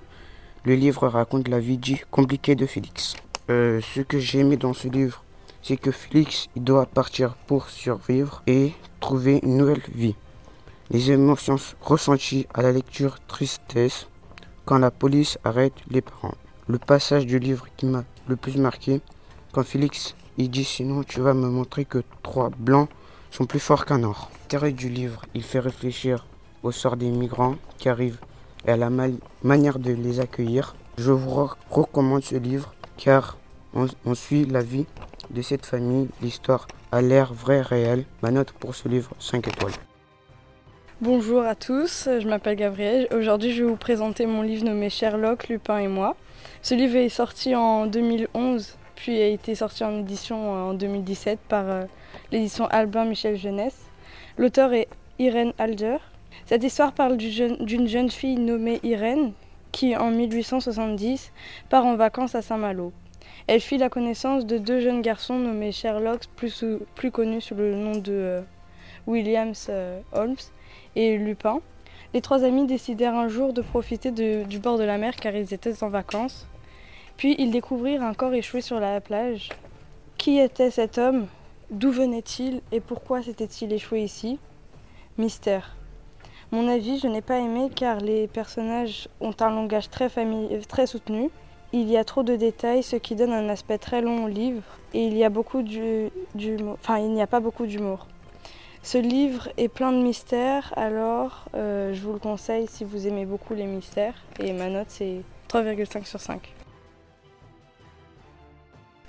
Le 0.65 0.75
livre 0.75 1.09
raconte 1.09 1.49
la 1.49 1.59
vie 1.59 1.81
compliquée 2.11 2.55
de 2.55 2.67
Félix. 2.67 3.15
Euh, 3.49 3.81
ce 3.95 4.01
que 4.01 4.19
j'ai 4.19 4.41
aimé 4.41 4.57
dans 4.57 4.75
ce 4.75 4.89
livre, 4.89 5.25
c'est 5.63 5.77
que 5.77 5.91
Félix 5.91 6.49
doit 6.55 6.87
partir 6.87 7.35
pour 7.47 7.69
survivre 7.71 8.43
et 8.47 8.73
trouver 9.01 9.41
une 9.43 9.57
nouvelle 9.57 9.83
vie. 9.95 10.15
Les 10.91 11.11
émotions 11.11 11.57
ressenties 11.81 12.47
à 12.55 12.63
la 12.63 12.71
lecture 12.71 13.19
tristesse 13.27 14.07
quand 14.65 14.79
la 14.79 14.93
police 14.93 15.37
arrête 15.43 15.75
les 15.91 16.01
parents. 16.01 16.37
Le 16.69 16.79
passage 16.79 17.27
du 17.27 17.41
livre 17.41 17.67
qui 17.77 17.87
m'a 17.87 18.05
le 18.29 18.37
plus 18.37 18.57
marqué, 18.57 19.01
quand 19.53 19.65
Félix 19.65 20.15
il 20.39 20.49
dit 20.49 20.65
sinon 20.65 21.03
tu 21.03 21.21
vas 21.21 21.35
me 21.35 21.49
montrer 21.49 21.85
que 21.85 22.05
trois 22.23 22.51
blancs 22.51 22.89
sont 23.33 23.47
plus 23.47 23.59
forts 23.59 23.85
qu'un 23.85 24.05
or. 24.05 24.31
L'intérêt 24.43 24.73
du 24.73 24.89
livre, 24.89 25.23
il 25.35 25.43
fait 25.43 25.59
réfléchir 25.59 26.25
au 26.63 26.71
sort 26.71 26.97
des 26.97 27.11
migrants 27.11 27.57
qui 27.79 27.89
arrivent 27.89 28.21
et 28.65 28.71
à 28.71 28.77
la 28.77 28.91
manière 29.43 29.81
de 29.81 29.93
les 29.93 30.21
accueillir. 30.21 30.77
Je 30.99 31.11
vous 31.11 31.49
recommande 31.71 32.23
ce 32.23 32.37
livre 32.37 32.75
car 32.97 33.39
on, 33.75 34.15
suit 34.15 34.45
la 34.45 34.63
vie 34.63 34.87
de 35.31 35.43
cette 35.43 35.67
famille. 35.67 36.09
L'histoire 36.23 36.69
a 36.93 37.03
l'air 37.03 37.35
vraie, 37.35 37.61
réelle. 37.61 38.05
Ma 38.23 38.31
note 38.31 38.53
pour 38.53 38.75
ce 38.75 38.89
livre, 38.89 39.11
5 39.19 39.49
étoiles. 39.49 39.75
Bonjour 41.03 41.43
à 41.43 41.55
tous, 41.55 42.09
je 42.21 42.27
m'appelle 42.27 42.57
Gabrielle. 42.57 43.07
Aujourd'hui, 43.15 43.53
je 43.53 43.63
vais 43.63 43.69
vous 43.69 43.77
présenter 43.77 44.25
mon 44.25 44.41
livre 44.41 44.65
nommé 44.65 44.89
Sherlock, 44.89 45.49
Lupin 45.49 45.77
et 45.77 45.89
moi. 45.89 46.17
Ce 46.63 46.75
livre 46.75 46.97
est 46.97 47.11
sorti 47.11 47.55
en 47.55 47.87
2011, 47.87 48.79
puis 48.95 49.21
a 49.21 49.27
été 49.27 49.55
sorti 49.55 49.85
en 49.85 49.99
édition 49.99 50.51
en 50.71 50.73
2017 50.73 51.39
par 51.51 51.69
euh, 51.69 51.85
l'édition 52.33 52.67
Albin 52.69 53.05
Michel 53.05 53.37
Jeunesse. 53.37 53.79
L'auteur 54.39 54.73
est 54.73 54.89
Irène 55.19 55.53
Alder. 55.59 55.99
Cette 56.47 56.65
histoire 56.65 56.93
parle 56.93 57.19
d'une 57.19 57.89
jeune 57.89 58.11
fille 58.11 58.39
nommée 58.39 58.81
Irène 58.83 59.35
qui, 59.73 59.95
en 59.95 60.11
1870, 60.11 61.31
part 61.69 61.85
en 61.85 61.97
vacances 61.97 62.35
à 62.35 62.41
Saint-Malo. 62.41 62.95
Elle 63.49 63.61
fit 63.61 63.77
la 63.77 63.91
connaissance 63.91 64.47
de 64.47 64.57
deux 64.57 64.81
jeunes 64.81 65.03
garçons 65.03 65.39
nommés 65.39 65.73
Sherlock, 65.73 66.23
plus, 66.37 66.65
plus 66.95 67.11
connus 67.11 67.43
sous 67.43 67.55
le 67.55 67.75
nom 67.75 67.93
de 67.99 68.13
euh, 68.13 68.41
Williams 69.07 69.67
euh, 69.69 70.01
Holmes 70.13 70.37
et 70.97 71.17
Lupin. 71.19 71.61
Les 72.15 72.21
trois 72.21 72.43
amis 72.43 72.67
décidèrent 72.67 73.15
un 73.15 73.29
jour 73.29 73.53
de 73.53 73.63
profiter 73.63 74.11
du 74.11 74.59
bord 74.59 74.79
de 74.79 74.85
la 74.85 74.99
mer 74.99 75.15
car 75.15 75.37
ils 75.37 75.55
étaient 75.55 75.85
en 75.85 75.89
vacances. 75.89 76.49
Puis 77.17 77.37
ils 77.39 77.51
découvrirent 77.51 78.03
un 78.03 78.15
corps 78.15 78.35
échoué 78.35 78.61
sur 78.61 78.81
la 78.81 79.01
plage. 79.01 79.51
Qui 80.19 80.39
était 80.39 80.71
cet 80.71 80.99
homme? 80.99 81.27
D'où 81.71 81.91
venait-il? 81.91 82.63
Et 82.73 82.81
pourquoi 82.81 83.23
s'était-il 83.23 83.73
échoué 83.73 84.03
ici? 84.03 84.39
Mystère. 85.19 85.77
Mon 86.53 86.69
avis, 86.69 86.99
je 86.99 87.07
n'ai 87.07 87.23
pas 87.23 87.39
aimé 87.39 87.71
car 87.75 87.99
les 88.01 88.29
personnages 88.29 89.09
ont 89.21 89.35
un 89.41 89.51
langage 89.51 89.91
très, 89.91 90.09
très 90.69 90.87
soutenu. 90.87 91.31
Il 91.73 91.91
y 91.91 91.97
a 91.97 92.05
trop 92.05 92.23
de 92.23 92.37
détails, 92.37 92.83
ce 92.83 92.97
qui 92.97 93.17
donne 93.17 93.33
un 93.33 93.49
aspect 93.49 93.79
très 93.79 94.01
long 94.01 94.25
au 94.25 94.29
livre, 94.29 94.63
et 94.95 95.05
il 95.05 95.17
y 95.17 95.25
a 95.25 95.29
beaucoup 95.29 95.63
d'humour. 95.63 96.77
Enfin, 96.81 96.99
il 96.99 97.11
n'y 97.11 97.21
a 97.21 97.27
pas 97.27 97.41
beaucoup 97.41 97.67
d'humour. 97.67 98.07
Ce 98.87 98.99
livre 98.99 99.49
est 99.57 99.67
plein 99.67 99.91
de 99.91 100.01
mystères, 100.01 100.73
alors 100.77 101.47
euh, 101.57 101.93
je 101.93 102.01
vous 102.03 102.13
le 102.13 102.21
conseille 102.21 102.69
si 102.69 102.85
vous 102.85 103.09
aimez 103.09 103.27
beaucoup 103.27 103.53
les 103.53 103.65
mystères. 103.65 104.15
Et 104.39 104.53
ma 104.53 104.69
note 104.69 104.87
c'est 104.91 105.23
3,5 105.53 106.05
sur 106.05 106.21
5. 106.21 106.41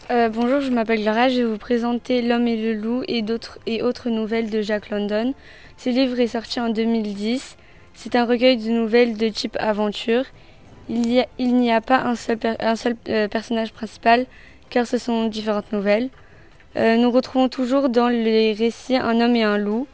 Euh, 0.10 0.30
bonjour, 0.30 0.62
je 0.62 0.72
m'appelle 0.72 1.04
Clara, 1.04 1.30
je 1.30 1.42
vais 1.42 1.44
vous 1.44 1.60
présenter 1.60 2.24
L'homme 2.24 2.48
et 2.48 2.58
le 2.58 2.74
loup 2.74 3.04
et, 3.08 3.22
d'autres, 3.22 3.60
et 3.68 3.84
autres 3.84 4.10
nouvelles 4.10 4.50
de 4.50 4.64
Jack 4.64 4.90
London. 4.90 5.36
Ce 5.78 5.92
livre 5.92 6.20
est 6.20 6.26
sorti 6.26 6.60
en 6.60 6.70
2010. 6.70 7.56
C'est 7.94 8.16
un 8.16 8.26
recueil 8.26 8.58
de 8.58 8.72
nouvelles 8.72 9.16
de 9.16 9.30
type 9.30 9.58
aventure. 9.60 10.24
Il 10.90 11.02
n'y 11.02 11.70
a, 11.72 11.76
a, 11.76 11.82
pas 11.82 12.02
un 12.02 12.16
seul, 12.16 12.40
un 12.60 12.76
seul 12.76 12.96
euh, 13.10 13.28
personnage 13.28 13.74
principal, 13.74 14.26
car 14.72 14.88
ce 14.88 14.98
sont 14.98 15.28
différentes 15.28 15.72
nouvelles. 15.72 16.10
Euh, 16.78 16.96
nous 16.98 17.10
retrouvons 17.10 17.50
toujours 17.50 17.90
dans 17.90 18.08
les 18.08 18.54
récits 18.54 18.96
un 18.96 19.20
homme 19.20 19.36
et 19.36 19.44
un 19.44 19.58
loup, 19.58 19.88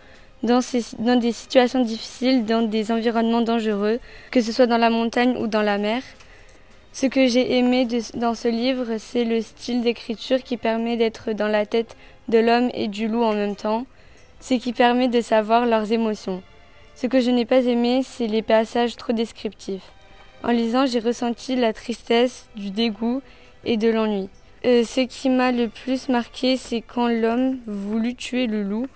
dans, 0.44 0.60
dans 1.00 1.16
des 1.16 1.32
situations 1.32 1.82
difficiles, 1.82 2.46
dans 2.46 2.62
des 2.62 2.92
environnements 2.92 3.42
dangereux, 3.42 4.00
que 4.32 4.42
ce 4.42 4.52
soit 4.52 4.68
dans 4.68 4.78
la 4.78 4.90
montagne 4.90 5.38
ou 5.38 5.48
dans 5.48 5.62
la 5.62 5.78
mer. 5.78 6.02
Ce 6.92 7.06
que 7.06 7.26
j'ai 7.28 7.58
aimé 7.58 7.88
dans 8.16 8.36
ce 8.36 8.50
livre, 8.50 8.98
c'est 8.98 9.24
le 9.24 9.42
style 9.42 9.82
d'écriture 9.82 10.44
qui 10.44 10.58
permet 10.58 10.98
d'être 10.98 11.32
dans 11.32 11.48
la 11.48 11.66
tête 11.66 11.96
de 12.28 12.38
l'homme 12.38 12.70
et 12.74 12.90
du 12.90 13.08
loup 13.08 13.24
en 13.24 13.34
même 13.34 13.56
temps, 13.56 13.86
ce 14.42 14.56
qui 14.56 14.74
permet 14.74 15.08
de 15.08 15.22
savoir 15.22 15.66
leurs 15.66 15.94
émotions. 15.94 16.44
Ce 16.96 17.08
que 17.08 17.22
je 17.22 17.32
n'ai 17.32 17.46
pas 17.46 17.64
aimé, 17.64 18.02
c'est 18.04 18.28
les 18.28 18.42
passages 18.42 18.98
trop 18.98 19.14
descriptifs. 19.14 19.94
En 20.44 20.52
lisant, 20.52 20.86
j'ai 20.86 21.00
ressenti 21.00 21.56
la 21.56 21.72
tristesse, 21.72 22.48
du 22.58 22.72
dégoût 22.72 23.22
et 23.64 23.78
de 23.78 23.88
l'ennui. 23.88 24.28
Euh, 24.66 24.86
ce 24.86 25.02
qui 25.02 25.30
m'a 25.30 25.52
le 25.52 25.68
plus 25.68 26.08
marqué, 26.08 26.56
c'est 26.56 26.82
quand 26.82 27.10
l'homme 27.10 27.58
voulut 27.68 28.16
tuer 28.16 28.48
le 28.48 28.64
loup 28.64 28.88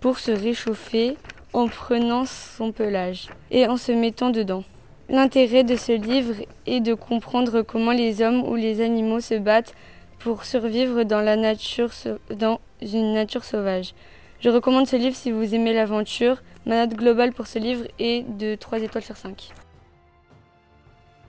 pour 0.00 0.18
se 0.18 0.30
réchauffer 0.30 1.16
en 1.52 1.68
prenant 1.68 2.24
son 2.24 2.72
pelage 2.72 3.28
et 3.50 3.66
en 3.66 3.76
se 3.76 3.92
mettant 3.92 4.30
dedans. 4.30 4.64
L'intérêt 5.10 5.62
de 5.62 5.76
ce 5.76 5.92
livre 5.92 6.34
est 6.66 6.80
de 6.80 6.94
comprendre 6.94 7.60
comment 7.60 7.92
les 7.92 8.22
hommes 8.22 8.44
ou 8.48 8.54
les 8.54 8.80
animaux 8.80 9.20
se 9.20 9.34
battent 9.34 9.74
pour 10.20 10.44
survivre 10.44 11.02
dans, 11.02 11.20
la 11.20 11.36
nature, 11.36 11.90
dans 12.34 12.60
une 12.80 13.12
nature 13.12 13.44
sauvage. 13.44 13.92
Je 14.40 14.48
recommande 14.48 14.86
ce 14.86 14.96
livre 14.96 15.16
si 15.16 15.32
vous 15.32 15.54
aimez 15.54 15.74
l'aventure. 15.74 16.42
Ma 16.64 16.86
note 16.86 16.96
globale 16.96 17.32
pour 17.32 17.46
ce 17.46 17.58
livre 17.58 17.84
est 17.98 18.22
de 18.38 18.54
3 18.54 18.78
étoiles 18.80 19.04
sur 19.04 19.16
5. 19.16 19.50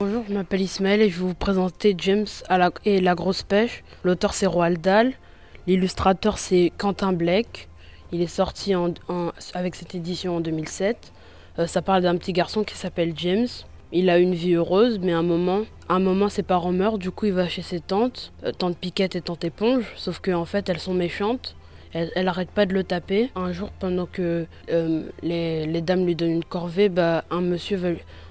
Bonjour, 0.04 0.24
je 0.28 0.34
m'appelle 0.34 0.62
Ismaël 0.62 1.00
et 1.00 1.10
je 1.10 1.20
vais 1.20 1.26
vous 1.26 1.34
présenter 1.34 1.94
James 1.96 2.26
et 2.84 3.00
la 3.00 3.14
grosse 3.14 3.44
pêche. 3.44 3.84
L'auteur 4.02 4.34
c'est 4.34 4.46
Roald 4.46 4.80
Dahl. 4.80 5.12
L'illustrateur 5.68 6.38
c'est 6.38 6.72
Quentin 6.76 7.12
Blake. 7.12 7.68
Il 8.10 8.20
est 8.20 8.26
sorti 8.26 8.74
avec 9.54 9.76
cette 9.76 9.94
édition 9.94 10.38
en 10.38 10.40
2007. 10.40 11.12
Euh, 11.60 11.68
ça 11.68 11.82
parle 11.82 12.02
d'un 12.02 12.16
petit 12.16 12.32
garçon 12.32 12.64
qui 12.64 12.74
s'appelle 12.74 13.12
James. 13.14 13.46
Il 13.92 14.10
a 14.10 14.18
une 14.18 14.34
vie 14.34 14.54
heureuse, 14.54 14.98
mais 15.00 15.12
à 15.12 15.18
un 15.18 15.22
moment, 15.22 15.60
un 15.88 16.00
moment 16.00 16.28
ses 16.28 16.42
parents 16.42 16.72
meurent, 16.72 16.98
du 16.98 17.12
coup 17.12 17.26
il 17.26 17.34
va 17.34 17.46
chez 17.46 17.62
ses 17.62 17.78
tantes, 17.78 18.32
euh, 18.42 18.50
tante 18.50 18.76
Piquette 18.76 19.14
et 19.14 19.20
tante 19.20 19.44
Éponge, 19.44 19.84
sauf 19.94 20.18
qu'en 20.18 20.40
en 20.40 20.46
fait 20.46 20.68
elles 20.68 20.80
sont 20.80 20.94
méchantes. 20.94 21.54
Elles, 21.92 22.24
n'arrêtent 22.24 22.50
pas 22.50 22.66
de 22.66 22.72
le 22.72 22.84
taper. 22.84 23.30
Un 23.36 23.52
jour, 23.52 23.70
pendant 23.78 24.06
que 24.06 24.46
euh, 24.70 25.02
les, 25.22 25.80
dames 25.82 26.06
lui 26.06 26.14
donnent 26.14 26.30
une 26.30 26.44
corvée, 26.44 26.88
bah, 26.88 27.24
un, 27.30 27.42
monsieur 27.42 27.76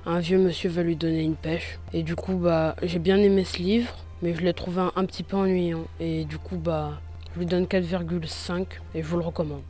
un 0.05 0.19
vieux 0.19 0.37
monsieur 0.37 0.69
va 0.69 0.83
lui 0.83 0.95
donner 0.95 1.21
une 1.21 1.35
pêche. 1.35 1.79
Et 1.93 2.03
du 2.03 2.15
coup, 2.15 2.33
bah, 2.33 2.75
j'ai 2.81 2.99
bien 2.99 3.17
aimé 3.17 3.43
ce 3.43 3.57
livre, 3.57 3.93
mais 4.21 4.33
je 4.33 4.41
l'ai 4.41 4.53
trouvé 4.53 4.81
un, 4.95 5.05
petit 5.05 5.23
peu 5.23 5.37
ennuyant. 5.37 5.85
Et 5.99 6.25
du 6.25 6.37
coup, 6.37 6.57
bah, 6.57 6.99
je 7.33 7.39
lui 7.39 7.45
donne 7.45 7.65
4,5 7.65 8.65
et 8.95 9.03
je 9.03 9.07
vous 9.07 9.17
le 9.17 9.23
recommande. 9.23 9.61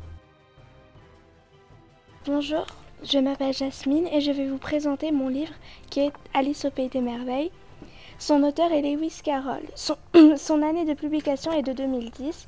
Bonjour, 2.26 2.66
je 3.04 3.18
m'appelle 3.18 3.54
Jasmine 3.54 4.08
et 4.08 4.22
je 4.22 4.32
vais 4.32 4.48
vous 4.48 4.60
présenter 4.60 5.12
mon 5.12 5.28
livre 5.28 5.54
qui 5.90 6.02
est 6.02 6.14
Alice 6.34 6.66
au 6.66 6.72
Pays 6.72 6.90
des 6.90 7.02
Merveilles. 7.02 7.52
Son 8.20 8.44
auteur 8.44 8.72
est 8.72 8.84
Lewis 8.84 9.22
Carroll. 9.24 9.64
Son, 9.74 9.96
année 10.62 10.86
de 10.86 10.94
publication 10.94 11.52
est 11.52 11.64
de 11.64 11.74
2010. 11.74 12.48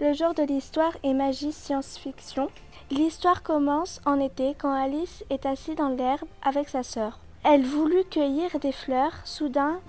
Le 0.00 0.12
genre 0.12 0.34
de 0.34 0.44
l'histoire 0.44 0.96
est 1.02 1.14
magie 1.14 1.50
science-fiction. 1.50 2.48
L'histoire 2.90 3.42
commence 3.42 4.00
en 4.06 4.18
été 4.18 4.54
quand 4.58 4.72
Alice 4.72 5.22
est 5.28 5.44
assise 5.44 5.76
dans 5.76 5.90
l'herbe 5.90 6.26
avec 6.42 6.70
sa 6.70 6.82
sœur. 6.82 7.18
Elle 7.44 7.62
voulut 7.62 8.04
cueillir 8.04 8.58
des 8.60 8.72
fleurs. 8.72 9.12
Soudain, 9.24 9.80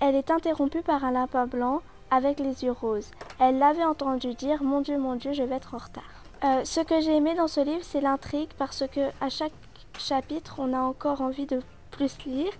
elle 0.00 0.16
est 0.16 0.28
interrompue 0.28 0.82
par 0.82 1.04
un 1.04 1.12
lapin 1.12 1.46
blanc 1.46 1.82
avec 2.10 2.40
les 2.40 2.64
yeux 2.64 2.72
roses. 2.72 3.12
Elle 3.38 3.58
l'avait 3.58 3.84
entendu 3.84 4.34
dire 4.34 4.64
Mon 4.64 4.80
Dieu, 4.80 4.98
mon 4.98 5.14
Dieu, 5.14 5.32
je 5.32 5.44
vais 5.44 5.54
être 5.54 5.74
en 5.74 5.78
retard. 5.78 6.02
Euh, 6.42 6.64
ce 6.64 6.80
que 6.80 7.00
j'ai 7.00 7.16
aimé 7.16 7.34
dans 7.36 7.46
ce 7.46 7.60
livre, 7.60 7.82
c'est 7.84 8.00
l'intrigue 8.00 8.50
parce 8.58 8.84
que 8.88 9.10
à 9.20 9.28
chaque 9.28 9.52
chapitre, 9.96 10.56
on 10.58 10.72
a 10.72 10.80
encore 10.80 11.20
envie 11.20 11.46
de 11.46 11.60
plus 11.92 12.18
lire. 12.26 12.52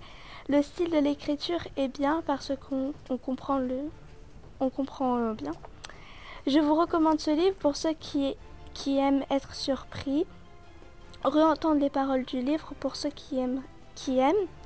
Le 0.47 0.61
style 0.61 0.91
de 0.91 0.97
l'écriture 0.97 1.59
est 1.75 1.89
bien 1.89 2.23
parce 2.25 2.53
qu'on 2.55 2.93
comprend 3.17 3.57
le, 3.57 3.79
on 4.61 4.69
comprend 4.69 5.17
euh, 5.17 5.33
bien. 5.33 5.51
Je 6.47 6.59
vous 6.59 6.75
recommande 6.75 7.19
ce 7.19 7.31
livre 7.31 7.55
pour 7.57 7.75
ceux 7.75 7.93
qui, 7.93 8.35
qui 8.73 8.97
aiment 8.97 9.23
être 9.29 9.55
surpris, 9.55 10.25
réentendre 11.23 11.79
les 11.79 11.89
paroles 11.89 12.25
du 12.25 12.41
livre 12.41 12.73
pour 12.79 12.95
ceux 12.95 13.09
qui 13.09 13.39
aiment. 13.39 13.61
Qui. 13.95 14.19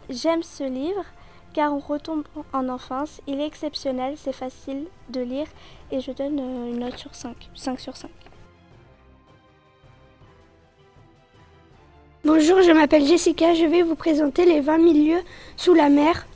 J'aime 0.10 0.44
ce 0.44 0.64
livre 0.64 1.04
car 1.54 1.74
on 1.74 1.80
retombe 1.80 2.24
en 2.54 2.70
enfance. 2.70 3.22
Il 3.28 3.40
est 3.40 3.46
exceptionnel, 3.46 4.16
c'est 4.16 4.34
facile 4.34 4.86
de 5.10 5.22
lire 5.22 5.48
et 5.92 6.00
je 6.00 6.12
donne 6.12 6.40
euh, 6.40 6.70
une 6.70 6.80
note 6.80 6.98
sur 6.98 7.14
5, 7.16 7.36
5 7.56 7.80
sur 7.80 7.98
5. 7.98 8.10
Bonjour, 12.24 12.62
je 12.62 12.72
m'appelle 12.72 13.06
Jessica, 13.06 13.54
je 13.54 13.66
vais 13.66 13.84
vous 13.84 13.96
présenter 13.96 14.46
les 14.46 14.60
20 14.60 14.94
000 14.94 14.94
lieues 14.94 15.24
sous 15.56 15.74
la 15.74 15.90
mer. 15.90 16.28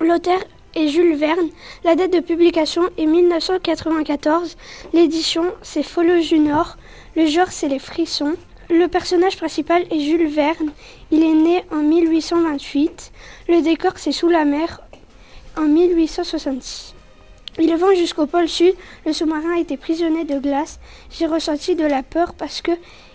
L'auteur 0.00 0.38
est 0.74 0.88
Jules 0.88 1.16
Verne, 1.16 1.48
la 1.82 1.96
date 1.96 2.12
de 2.12 2.20
publication 2.20 2.82
est 2.96 3.06
1994, 3.06 4.56
l'édition 4.92 5.44
c'est 5.62 5.82
Follow 5.82 6.20
Junior, 6.20 6.76
le 7.16 7.26
genre 7.26 7.50
c'est 7.50 7.68
les 7.68 7.78
frissons. 7.78 8.34
Le 8.68 8.86
personnage 8.86 9.36
principal 9.36 9.82
est 9.90 10.00
Jules 10.00 10.28
Verne, 10.28 10.70
il 11.10 11.22
est 11.24 11.34
né 11.34 11.64
en 11.72 11.82
1828, 11.82 13.12
le 13.48 13.62
décor 13.62 13.92
c'est 13.96 14.12
sous 14.12 14.28
la 14.28 14.44
mer 14.44 14.80
en 15.56 15.62
1866. 15.62 16.94
Il 17.58 17.74
vent 17.76 17.94
jusqu'au 17.94 18.26
pôle 18.26 18.48
sud, 18.48 18.74
le 19.04 19.12
sous-marin 19.12 19.54
était 19.56 19.76
prisonnier 19.76 20.24
de 20.24 20.38
glace. 20.38 20.78
J'ai 21.10 21.26
ressenti 21.26 21.74
de 21.74 21.84
la 21.84 22.04
peur 22.04 22.32
parce 22.34 22.62
que 22.62 22.72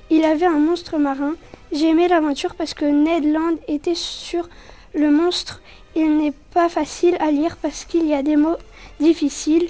il 0.10 0.26
avait 0.26 0.46
un 0.46 0.60
monstre 0.60 0.98
marin 0.98 1.36
j'ai 1.72 1.90
aimé 1.90 2.08
l'aventure 2.08 2.56
parce 2.56 2.74
que 2.74 2.86
Ned 2.86 3.26
Land 3.26 3.58
était 3.68 3.96
sur 3.96 4.48
le 4.94 5.12
monstre. 5.12 5.62
Il 5.96 6.18
n'est 6.18 6.34
pas 6.54 6.70
facile 6.70 7.18
à 7.20 7.32
lire 7.32 7.58
parce 7.58 7.86
qu'il 7.86 8.06
y 8.08 8.14
a 8.14 8.24
des 8.24 8.36
mots 8.36 8.58
difficiles. 9.00 9.68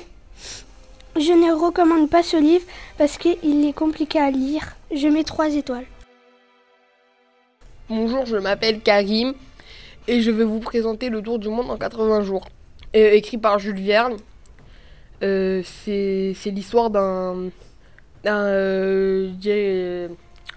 Je 1.17 1.31
ne 1.31 1.53
recommande 1.53 2.09
pas 2.09 2.23
ce 2.23 2.35
livre 2.35 2.65
parce 2.97 3.17
qu'il 3.17 3.65
est 3.65 3.73
compliqué 3.73 4.19
à 4.19 4.31
lire. 4.31 4.75
Je 4.93 5.07
mets 5.07 5.23
trois 5.23 5.47
étoiles. 5.55 5.85
Bonjour, 7.87 8.25
je 8.25 8.35
m'appelle 8.35 8.81
Karim 8.81 9.33
et 10.09 10.21
je 10.21 10.29
vais 10.29 10.43
vous 10.43 10.59
présenter 10.59 11.07
Le 11.07 11.21
Tour 11.21 11.39
du 11.39 11.47
Monde 11.47 11.71
en 11.71 11.77
80 11.77 12.23
jours. 12.23 12.45
Euh, 12.97 13.11
écrit 13.13 13.37
par 13.37 13.59
Jules 13.59 13.79
Verne. 13.81 14.17
Euh, 15.23 15.61
c'est 15.63 16.33
l'histoire 16.47 16.89
d'un 16.89 17.49
euh, 18.25 20.07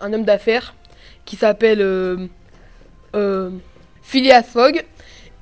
un 0.00 0.12
homme 0.12 0.24
d'affaires 0.24 0.74
qui 1.24 1.36
s'appelle 1.36 2.28
Phileas 4.02 4.42
Fogg 4.42 4.84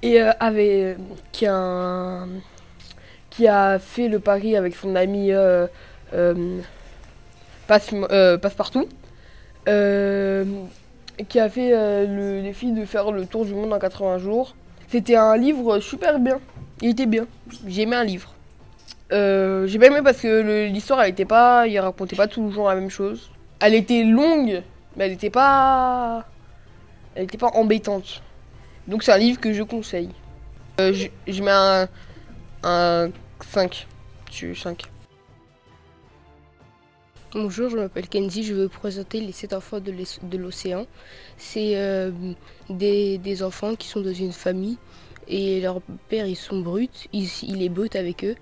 et 0.03 0.21
avait 0.21 0.99
qui 1.33 1.47
a 1.47 2.27
qui 3.37 3.47
a 3.47 3.79
fait 3.79 4.09
le 4.09 4.19
pari 4.19 4.57
avec 4.57 4.75
son 4.75 4.97
ami 4.97 5.31
passe, 7.67 7.91
Passepartout 8.41 8.89
qui 11.29 11.41
a 11.41 11.49
fait 11.49 11.71
le 12.07 12.43
défi 12.43 12.73
de 12.73 12.85
faire 12.85 13.11
le 13.11 13.27
tour 13.27 13.45
du 13.45 13.55
monde 13.55 13.73
en 13.73 13.79
80 13.79 14.19
jours. 14.19 14.55
C'était 14.89 15.17
un 15.17 15.37
livre 15.37 15.81
super 15.81 16.19
bien. 16.19 16.41
Il 16.83 16.91
était 16.91 17.07
bien. 17.07 17.27
J'ai 17.67 17.83
aimé 17.83 17.97
un 17.97 18.05
livre. 18.05 18.35
Euh, 19.13 19.67
j'ai 19.67 19.79
bien 19.79 19.91
aimé 19.91 20.01
parce 20.03 20.21
que 20.21 20.67
l'histoire, 20.69 21.03
elle 21.03 21.11
était 21.11 21.25
pas, 21.25 21.67
il 21.67 21.79
racontait 21.79 22.17
pas 22.17 22.27
toujours 22.27 22.69
la 22.69 22.75
même 22.75 22.91
chose. 22.91 23.31
Elle 23.61 23.75
était 23.75 24.05
longue, 24.05 24.63
mais 24.97 25.07
elle 25.07 25.13
était 25.13 25.31
pas, 25.31 26.25
elle 27.15 27.25
était 27.25 27.39
pas 27.39 27.51
embêtante. 27.55 28.23
Donc 28.87 29.03
c'est 29.03 29.13
un 29.13 29.19
livre 29.19 29.41
que 29.41 29.53
je 29.53 29.63
conseille. 29.63 30.11
Euh, 30.81 30.93
je, 31.27 31.43
mets 31.43 31.87
un 32.63 33.09
5 33.45 33.87
sur 34.31 34.57
5. 34.57 34.83
Bonjour, 37.33 37.69
je 37.69 37.77
m'appelle 37.77 38.09
Kenzie, 38.09 38.45
je 38.45 38.55
vais 38.55 38.63
vous 38.65 38.69
présenter 38.71 39.21
les 39.21 39.33
7 39.33 39.53
enfants 39.53 39.81
de 39.81 40.39
l'océan. 40.39 40.87
C'est 41.37 41.77
euh, 41.77 42.11
des, 42.71 43.43
enfants 43.43 43.75
qui 43.75 43.89
sont 43.89 44.01
dans 44.01 44.13
une 44.13 44.33
famille 44.33 44.79
et 45.29 45.61
leur 45.61 45.83
père 46.09 46.27
ils 46.27 46.37
sont 46.37 46.61
bruts, 46.61 46.89
il, 47.13 47.29
il 47.43 47.63
est 47.63 47.69
brut 47.69 47.95
avec 47.97 48.25
eux. 48.25 48.37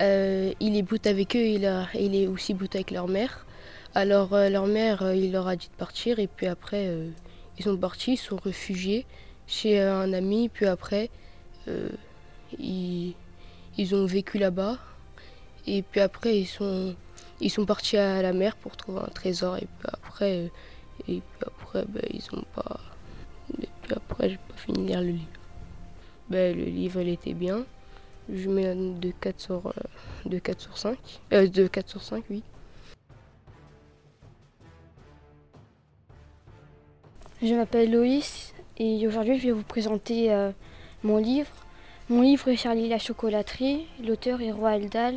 Euh, 0.00 0.52
il 0.60 0.76
est 0.76 0.82
brut 0.82 1.06
avec 1.06 1.34
eux 1.34 1.40
et 1.40 1.54
il, 1.54 1.86
il, 1.94 2.14
est 2.14 2.26
aussi 2.26 2.54
brut 2.54 2.74
avec 2.76 2.92
leur 2.92 3.08
mère. 3.08 3.46
Alors 3.94 4.34
euh, 4.34 4.48
leur 4.48 4.66
mère, 4.66 5.12
il 5.12 5.32
leur 5.32 5.48
a 5.48 5.56
dit 5.56 5.68
de 5.68 5.76
partir 5.76 6.20
et 6.20 6.28
puis 6.28 6.46
après 6.46 6.94
ils 7.58 7.64
sont 7.64 7.76
partis, 7.76 8.12
ils 8.12 8.16
sont 8.16 8.36
réfugiés 8.36 9.06
chez 9.48 9.80
un 9.80 10.12
ami, 10.12 10.48
puis 10.48 10.66
après 10.66 11.10
ils, 12.58 13.14
ils 13.80 13.94
ont 13.94 14.04
vécu 14.04 14.36
là-bas. 14.38 14.76
Et 15.66 15.82
puis 15.82 16.00
après 16.00 16.38
ils 16.38 16.46
sont 16.46 16.94
ils 17.40 17.50
sont 17.50 17.64
partis 17.64 17.96
à 17.96 18.20
la 18.20 18.34
mer 18.34 18.56
pour 18.56 18.76
trouver 18.76 19.00
un 19.00 19.12
trésor. 19.20 19.56
Et 19.56 19.66
puis 19.78 19.88
après 19.92 20.50
et 21.08 21.22
puis 21.22 21.46
après 21.46 21.84
ben, 21.88 22.02
ils 22.12 22.24
ont 22.34 22.44
pas 22.54 22.80
et 23.62 23.68
puis 23.82 23.94
après 23.96 24.30
j'ai 24.30 24.36
pas 24.36 24.56
fini 24.56 24.82
de 24.82 24.88
lire 24.88 25.00
le 25.00 25.08
livre. 25.08 25.40
Ben, 26.28 26.56
le 26.56 26.64
livre 26.64 27.00
était 27.00 27.32
bien. 27.32 27.64
Je 28.32 28.48
mets 28.48 28.74
de 28.74 29.10
4 29.18 29.40
sur 29.40 29.66
euh, 29.66 29.72
de 30.26 30.38
4 30.38 30.60
sur 30.60 30.78
5 30.78 30.98
euh, 31.32 31.48
de 31.48 31.66
4 31.66 31.88
sur 31.88 32.02
5 32.02 32.22
oui. 32.30 32.42
Je 37.42 37.54
m'appelle 37.54 37.90
Loïs 37.90 38.54
et 38.76 39.06
aujourd'hui 39.08 39.38
je 39.38 39.46
vais 39.46 39.52
vous 39.52 39.64
présenter 39.64 40.32
euh, 40.32 40.52
mon 41.02 41.16
livre 41.16 41.50
mon 42.10 42.20
livre 42.22 42.48
est 42.48 42.56
Charlie 42.56 42.88
la 42.88 42.98
chocolaterie 42.98 43.86
l'auteur 44.04 44.42
est 44.42 44.52
Roald 44.52 44.90
Dahl 44.90 45.14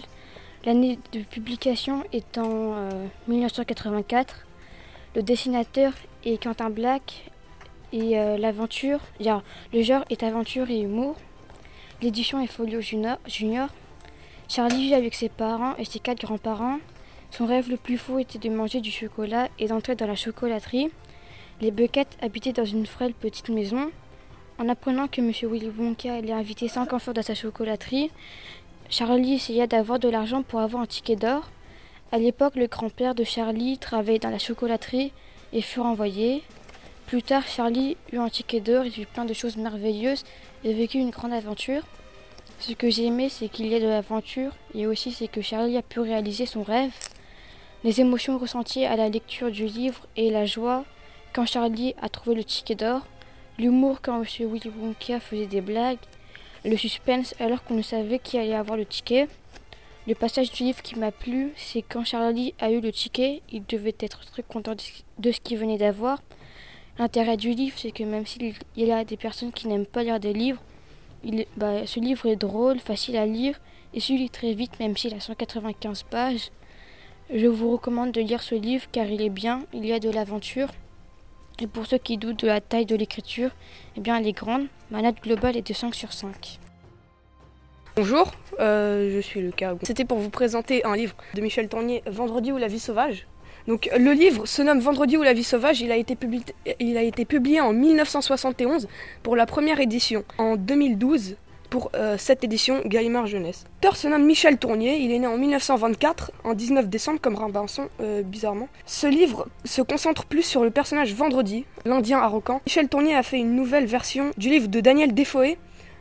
L'année 0.65 0.97
de 1.11 1.19
publication 1.19 2.05
est 2.13 2.37
en 2.37 2.87
1984. 3.27 4.33
Euh, 4.33 5.17
le 5.17 5.21
dessinateur 5.21 5.91
est 6.23 6.41
Quentin 6.41 6.69
Black 6.69 7.29
et 7.91 8.17
euh, 8.17 8.37
l'aventure, 8.37 9.01
le 9.19 9.81
genre 9.81 10.05
est 10.09 10.23
aventure 10.23 10.69
et 10.69 10.79
humour. 10.79 11.17
L'édition 12.01 12.41
est 12.41 12.47
Folio 12.47 12.79
Junior. 12.79 13.17
Charlie 14.47 14.87
vit 14.87 14.95
avec 14.95 15.15
ses 15.15 15.27
parents 15.27 15.75
et 15.75 15.83
ses 15.83 15.99
quatre 15.99 16.21
grands-parents. 16.21 16.79
Son 17.29 17.45
rêve 17.45 17.69
le 17.69 17.75
plus 17.75 17.97
fou 17.97 18.19
était 18.19 18.39
de 18.39 18.49
manger 18.49 18.79
du 18.79 18.91
chocolat 18.91 19.49
et 19.59 19.67
d'entrer 19.67 19.95
dans 19.95 20.07
la 20.07 20.15
chocolaterie. 20.15 20.91
Les 21.59 21.71
Buckets 21.71 22.17
habitaient 22.21 22.53
dans 22.53 22.63
une 22.63 22.85
frêle 22.85 23.13
petite 23.13 23.49
maison. 23.49 23.91
En 24.59 24.69
apprenant 24.69 25.07
que 25.07 25.19
M. 25.19 25.31
Willy 25.51 25.71
Wonka 25.77 26.13
allait 26.13 26.31
inviter 26.31 26.67
cinq 26.67 26.93
enfants 26.93 27.13
dans 27.13 27.23
sa 27.23 27.33
chocolaterie, 27.33 28.11
Charlie 28.89 29.33
essaya 29.33 29.65
d'avoir 29.65 29.97
de 29.97 30.07
l'argent 30.07 30.43
pour 30.43 30.59
avoir 30.59 30.83
un 30.83 30.85
ticket 30.85 31.15
d'or. 31.15 31.49
À 32.11 32.19
l'époque, 32.19 32.55
le 32.55 32.67
grand-père 32.67 33.15
de 33.15 33.23
Charlie 33.23 33.79
travaillait 33.79 34.19
dans 34.19 34.29
la 34.29 34.37
chocolaterie 34.37 35.11
et 35.51 35.61
fut 35.61 35.79
renvoyé. 35.79 36.43
Plus 37.07 37.23
tard, 37.23 37.47
Charlie 37.47 37.97
eut 38.11 38.19
un 38.19 38.29
ticket 38.29 38.59
d'or, 38.59 38.85
il 38.85 38.91
vit 38.91 39.05
plein 39.05 39.25
de 39.25 39.33
choses 39.33 39.57
merveilleuses 39.57 40.23
et 40.63 40.73
vécut 40.73 40.99
une 40.99 41.09
grande 41.09 41.33
aventure. 41.33 41.81
Ce 42.59 42.73
que 42.73 42.89
j'ai 42.89 43.05
aimé, 43.05 43.29
c'est 43.29 43.49
qu'il 43.49 43.67
y 43.67 43.75
a 43.75 43.79
de 43.79 43.87
l'aventure 43.87 44.51
et 44.75 44.85
aussi 44.85 45.11
c'est 45.11 45.27
que 45.27 45.41
Charlie 45.41 45.77
a 45.77 45.81
pu 45.81 45.99
réaliser 45.99 46.45
son 46.45 46.61
rêve. 46.61 46.93
Les 47.83 47.99
émotions 47.99 48.37
ressenties 48.37 48.85
à 48.85 48.95
la 48.95 49.09
lecture 49.09 49.49
du 49.49 49.65
livre 49.65 50.05
et 50.15 50.29
la 50.29 50.45
joie 50.45 50.85
quand 51.33 51.47
Charlie 51.47 51.95
a 51.99 52.09
trouvé 52.09 52.35
le 52.35 52.43
ticket 52.43 52.75
d'or, 52.75 53.01
l'humour 53.57 54.01
quand 54.01 54.21
M. 54.21 54.25
Willy 54.51 54.71
Wonka 54.77 55.19
faisait 55.19 55.47
des 55.47 55.61
blagues, 55.61 55.99
le 56.65 56.77
suspense 56.77 57.35
alors 57.39 57.63
qu'on 57.63 57.75
ne 57.75 57.81
savait 57.81 58.19
qui 58.19 58.37
allait 58.37 58.55
avoir 58.55 58.77
le 58.77 58.85
ticket. 58.85 59.27
Le 60.07 60.15
passage 60.15 60.51
du 60.51 60.63
livre 60.63 60.81
qui 60.81 60.97
m'a 60.97 61.11
plu, 61.11 61.51
c'est 61.55 61.81
quand 61.81 62.03
Charlie 62.03 62.53
a 62.59 62.71
eu 62.71 62.81
le 62.81 62.91
ticket, 62.91 63.41
il 63.51 63.65
devait 63.65 63.95
être 63.99 64.25
très 64.25 64.43
content 64.43 64.75
de 65.19 65.31
ce 65.31 65.39
qu'il 65.39 65.57
venait 65.57 65.77
d'avoir. 65.77 66.21
L'intérêt 66.99 67.37
du 67.37 67.51
livre, 67.51 67.77
c'est 67.77 67.91
que 67.91 68.03
même 68.03 68.25
s'il 68.25 68.53
y 68.75 68.91
a 68.91 69.03
des 69.03 69.17
personnes 69.17 69.51
qui 69.51 69.67
n'aiment 69.67 69.85
pas 69.85 70.03
lire 70.03 70.19
des 70.19 70.33
livres, 70.33 70.61
bah, 71.57 71.87
ce 71.87 71.99
livre 71.99 72.25
est 72.27 72.35
drôle, 72.35 72.79
facile 72.79 73.17
à 73.17 73.25
lire 73.25 73.59
et 73.93 73.99
se 73.99 74.13
lit 74.13 74.29
très 74.29 74.53
vite, 74.53 74.79
même 74.79 74.95
s'il 74.97 75.13
a 75.13 75.19
195 75.19 76.03
pages. 76.03 76.51
Je 77.33 77.47
vous 77.47 77.71
recommande 77.71 78.11
de 78.11 78.21
lire 78.21 78.43
ce 78.43 78.55
livre 78.55 78.85
car 78.91 79.05
il 79.05 79.21
est 79.21 79.29
bien, 79.29 79.65
il 79.73 79.85
y 79.85 79.93
a 79.93 79.99
de 79.99 80.09
l'aventure. 80.09 80.69
Et 81.59 81.67
pour 81.67 81.85
ceux 81.85 81.97
qui 81.97 82.17
doutent 82.17 82.41
de 82.41 82.47
la 82.47 82.61
taille 82.61 82.85
de 82.85 82.95
l'écriture, 82.95 83.51
eh 83.95 83.99
bien 83.99 84.17
elle 84.17 84.27
est 84.27 84.33
grande. 84.33 84.67
Ma 84.91 85.01
note 85.01 85.21
globale 85.21 85.55
est 85.55 85.67
de 85.67 85.73
5 85.73 85.93
sur 85.93 86.11
5. 86.11 86.59
Bonjour, 87.95 88.31
euh, 88.59 89.11
je 89.13 89.19
suis 89.19 89.39
Lucas. 89.39 89.75
C'était 89.83 90.05
pour 90.05 90.17
vous 90.17 90.31
présenter 90.31 90.83
un 90.83 90.95
livre 90.95 91.15
de 91.35 91.41
Michel 91.41 91.69
Tournier, 91.69 92.01
Vendredi 92.07 92.51
ou 92.51 92.57
la 92.57 92.67
vie 92.67 92.79
sauvage. 92.79 93.27
Donc 93.67 93.89
le 93.97 94.11
livre 94.13 94.45
se 94.47 94.61
nomme 94.61 94.79
Vendredi 94.79 95.15
ou 95.15 95.21
la 95.21 95.33
vie 95.33 95.43
sauvage, 95.43 95.79
il 95.79 95.91
a 95.91 95.95
été 95.95 96.15
publié, 96.15 96.43
il 96.79 96.97
a 96.97 97.03
été 97.03 97.23
publié 97.23 97.61
en 97.61 97.71
1971 97.71 98.87
pour 99.21 99.35
la 99.35 99.45
première 99.45 99.79
édition. 99.79 100.25
En 100.37 100.55
2012, 100.57 101.35
pour 101.73 101.89
euh, 101.95 102.19
cette 102.19 102.43
édition 102.43 102.83
Gallimard 102.85 103.25
Jeunesse. 103.25 103.65
L'auteur 103.81 103.97
se 103.97 104.07
nomme 104.07 104.23
Michel 104.25 104.59
Tournier, 104.59 104.97
il 104.97 105.11
est 105.11 105.17
né 105.17 105.25
en 105.25 105.39
1924, 105.39 106.31
en 106.43 106.53
19 106.53 106.87
décembre 106.87 107.19
comme 107.19 107.33
Robinson, 107.33 107.89
euh, 107.99 108.21
bizarrement. 108.21 108.67
Ce 108.85 109.07
livre 109.07 109.47
se 109.65 109.81
concentre 109.81 110.25
plus 110.25 110.43
sur 110.43 110.63
le 110.63 110.69
personnage 110.69 111.15
Vendredi, 111.15 111.65
l'Indien 111.83 112.19
arrogant. 112.19 112.61
Michel 112.67 112.89
Tournier 112.89 113.15
a 113.15 113.23
fait 113.23 113.39
une 113.39 113.55
nouvelle 113.55 113.87
version 113.87 114.29
du 114.37 114.49
livre 114.49 114.67
de 114.67 114.81
Daniel 114.81 115.15
Defoe, 115.15 115.57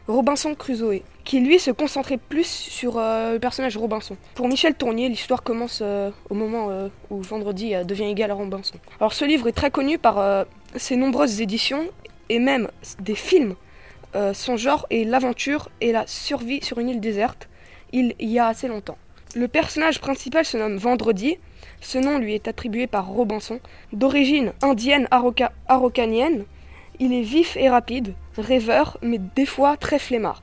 Robinson 0.09 0.55
Crusoe, 0.55 1.01
qui 1.25 1.41
lui 1.41 1.59
se 1.59 1.71
concentrait 1.71 2.19
plus 2.19 2.47
sur 2.47 2.99
euh, 2.99 3.33
le 3.33 3.39
personnage 3.39 3.75
Robinson. 3.79 4.19
Pour 4.35 4.49
Michel 4.49 4.75
Tournier, 4.75 5.09
l'histoire 5.09 5.43
commence 5.43 5.83
au 6.29 6.35
moment 6.35 6.69
où 7.09 7.23
Vendredi 7.23 7.73
devient 7.87 8.11
égal 8.11 8.31
à 8.31 8.35
Robinson. 8.35 8.77
Alors 9.01 9.15
ce 9.15 9.25
livre 9.25 9.49
est 9.49 9.53
très 9.53 9.71
connu 9.71 9.97
par 9.97 10.45
ses 10.77 10.97
nombreuses 10.97 11.41
éditions 11.41 11.87
et 12.29 12.41
même 12.41 12.69
des 13.01 13.15
films 13.15 13.55
euh, 14.15 14.35
son 14.35 14.57
genre 14.57 14.87
est 14.91 15.05
l'aventure 15.05 15.69
et 15.81 15.93
la 15.93 16.07
survie 16.07 16.63
sur 16.63 16.79
une 16.79 16.89
île 16.89 17.01
déserte, 17.01 17.49
il 17.93 18.15
y 18.19 18.39
a 18.39 18.47
assez 18.47 18.69
longtemps. 18.69 18.99
Le 19.35 19.49
personnage 19.49 20.01
principal 20.01 20.45
se 20.45 20.59
nomme 20.59 20.77
Vendredi. 20.77 21.39
Ce 21.81 21.99
nom 21.99 22.19
lui 22.19 22.35
est 22.35 22.49
attribué 22.49 22.87
par 22.87 23.09
Robinson. 23.09 23.61
D'origine 23.93 24.53
indienne 24.63 25.09
araucanienne, 25.69 26.45
il 27.01 27.13
est 27.13 27.23
vif 27.23 27.57
et 27.57 27.71
rapide, 27.71 28.15
rêveur, 28.37 28.99
mais 29.03 29.19
des 29.19 29.47
fois 29.47 29.77
très 29.77 29.99
flemmard. 29.99 30.43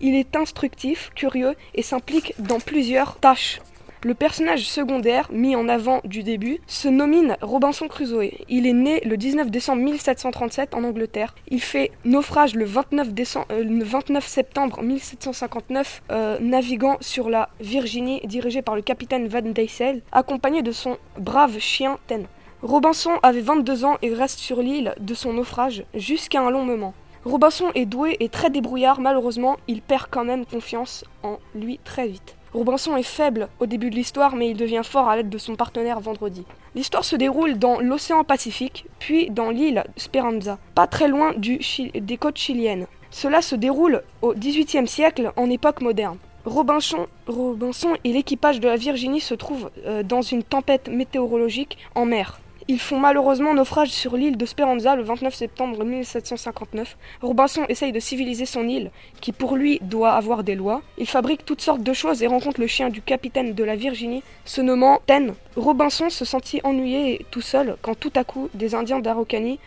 Il 0.00 0.14
est 0.14 0.36
instructif, 0.36 1.10
curieux 1.16 1.54
et 1.74 1.82
s'implique 1.82 2.34
dans 2.38 2.60
plusieurs 2.60 3.18
tâches 3.18 3.60
le 4.04 4.14
personnage 4.14 4.68
secondaire, 4.68 5.28
mis 5.32 5.56
en 5.56 5.68
avant 5.68 6.00
du 6.04 6.22
début, 6.22 6.60
se 6.66 6.88
nomine 6.88 7.36
Robinson 7.42 7.88
Crusoe. 7.88 8.30
Il 8.48 8.66
est 8.66 8.72
né 8.72 9.00
le 9.00 9.16
19 9.16 9.50
décembre 9.50 9.82
1737 9.82 10.74
en 10.74 10.84
Angleterre. 10.84 11.34
Il 11.48 11.60
fait 11.60 11.90
naufrage 12.04 12.54
le 12.54 12.64
29, 12.64 13.08
euh, 13.50 14.20
septembre 14.20 14.82
1759, 14.82 16.02
euh, 16.10 16.38
naviguant 16.40 16.96
sur 17.00 17.28
la 17.28 17.48
Virginie 17.60 18.20
dirigée 18.24 18.62
par 18.62 18.76
le 18.76 18.82
capitaine 18.82 19.26
Van 19.26 19.42
Dysel, 19.42 20.02
accompagné 20.12 20.62
de 20.62 20.72
son 20.72 20.96
brave 21.18 21.58
chien 21.58 21.98
Ten. 22.06 22.26
Robinson 22.62 23.12
avait 23.22 23.40
22 23.40 23.84
ans 23.84 23.98
et 24.02 24.12
reste 24.12 24.38
sur 24.38 24.62
l'île 24.62 24.94
de 25.00 25.14
son 25.14 25.32
naufrage 25.32 25.84
jusqu'à 25.94 26.40
un 26.40 26.50
long 26.50 26.64
moment. 26.64 26.94
Robinson 27.24 27.70
est 27.74 27.84
doué 27.84 28.16
et 28.20 28.28
très 28.28 28.50
débrouillard, 28.50 29.00
malheureusement, 29.00 29.56
il 29.66 29.82
perd 29.82 30.06
quand 30.10 30.24
même 30.24 30.46
confiance 30.46 31.04
en 31.22 31.38
lui 31.54 31.78
très 31.84 32.06
vite. 32.06 32.37
Robinson 32.54 32.96
est 32.96 33.02
faible 33.02 33.48
au 33.60 33.66
début 33.66 33.90
de 33.90 33.94
l'histoire, 33.94 34.34
mais 34.34 34.50
il 34.50 34.56
devient 34.56 34.82
fort 34.84 35.08
à 35.08 35.16
l'aide 35.16 35.28
de 35.28 35.38
son 35.38 35.54
partenaire 35.54 36.00
Vendredi. 36.00 36.44
L'histoire 36.74 37.04
se 37.04 37.16
déroule 37.16 37.58
dans 37.58 37.80
l'océan 37.80 38.24
Pacifique, 38.24 38.86
puis 38.98 39.30
dans 39.30 39.50
l'île 39.50 39.84
Speranza, 39.96 40.58
pas 40.74 40.86
très 40.86 41.08
loin 41.08 41.34
des 41.36 42.16
côtes 42.16 42.38
chiliennes. 42.38 42.86
Cela 43.10 43.42
se 43.42 43.54
déroule 43.54 44.02
au 44.22 44.34
XVIIIe 44.34 44.86
siècle, 44.86 45.32
en 45.36 45.50
époque 45.50 45.80
moderne. 45.80 46.18
Robinson, 46.44 47.06
Robinson 47.26 47.94
et 48.04 48.12
l'équipage 48.12 48.60
de 48.60 48.68
la 48.68 48.76
Virginie 48.76 49.20
se 49.20 49.34
trouvent 49.34 49.70
euh, 49.86 50.02
dans 50.02 50.22
une 50.22 50.42
tempête 50.42 50.88
météorologique 50.88 51.78
en 51.94 52.06
mer. 52.06 52.40
Ils 52.70 52.78
font 52.78 52.98
malheureusement 52.98 53.54
naufrage 53.54 53.88
sur 53.88 54.14
l'île 54.14 54.36
de 54.36 54.44
Speranza 54.44 54.94
le 54.94 55.02
29 55.02 55.34
septembre 55.34 55.86
1759. 55.86 56.98
Robinson 57.22 57.64
essaye 57.70 57.92
de 57.92 57.98
civiliser 57.98 58.44
son 58.44 58.68
île, 58.68 58.90
qui 59.22 59.32
pour 59.32 59.56
lui 59.56 59.78
doit 59.80 60.10
avoir 60.10 60.44
des 60.44 60.54
lois. 60.54 60.82
Il 60.98 61.08
fabrique 61.08 61.46
toutes 61.46 61.62
sortes 61.62 61.82
de 61.82 61.94
choses 61.94 62.22
et 62.22 62.26
rencontre 62.26 62.60
le 62.60 62.66
chien 62.66 62.90
du 62.90 63.00
capitaine 63.00 63.54
de 63.54 63.64
la 63.64 63.74
Virginie, 63.74 64.22
se 64.44 64.60
nommant 64.60 65.00
Ten. 65.06 65.32
Robinson 65.56 66.10
se 66.10 66.26
sentit 66.26 66.60
ennuyé 66.62 67.14
et 67.14 67.26
tout 67.30 67.40
seul 67.40 67.78
quand 67.80 67.98
tout 67.98 68.12
à 68.14 68.24
coup 68.24 68.50
des 68.52 68.74
Indiens 68.74 69.00
d'Araucanie 69.00 69.60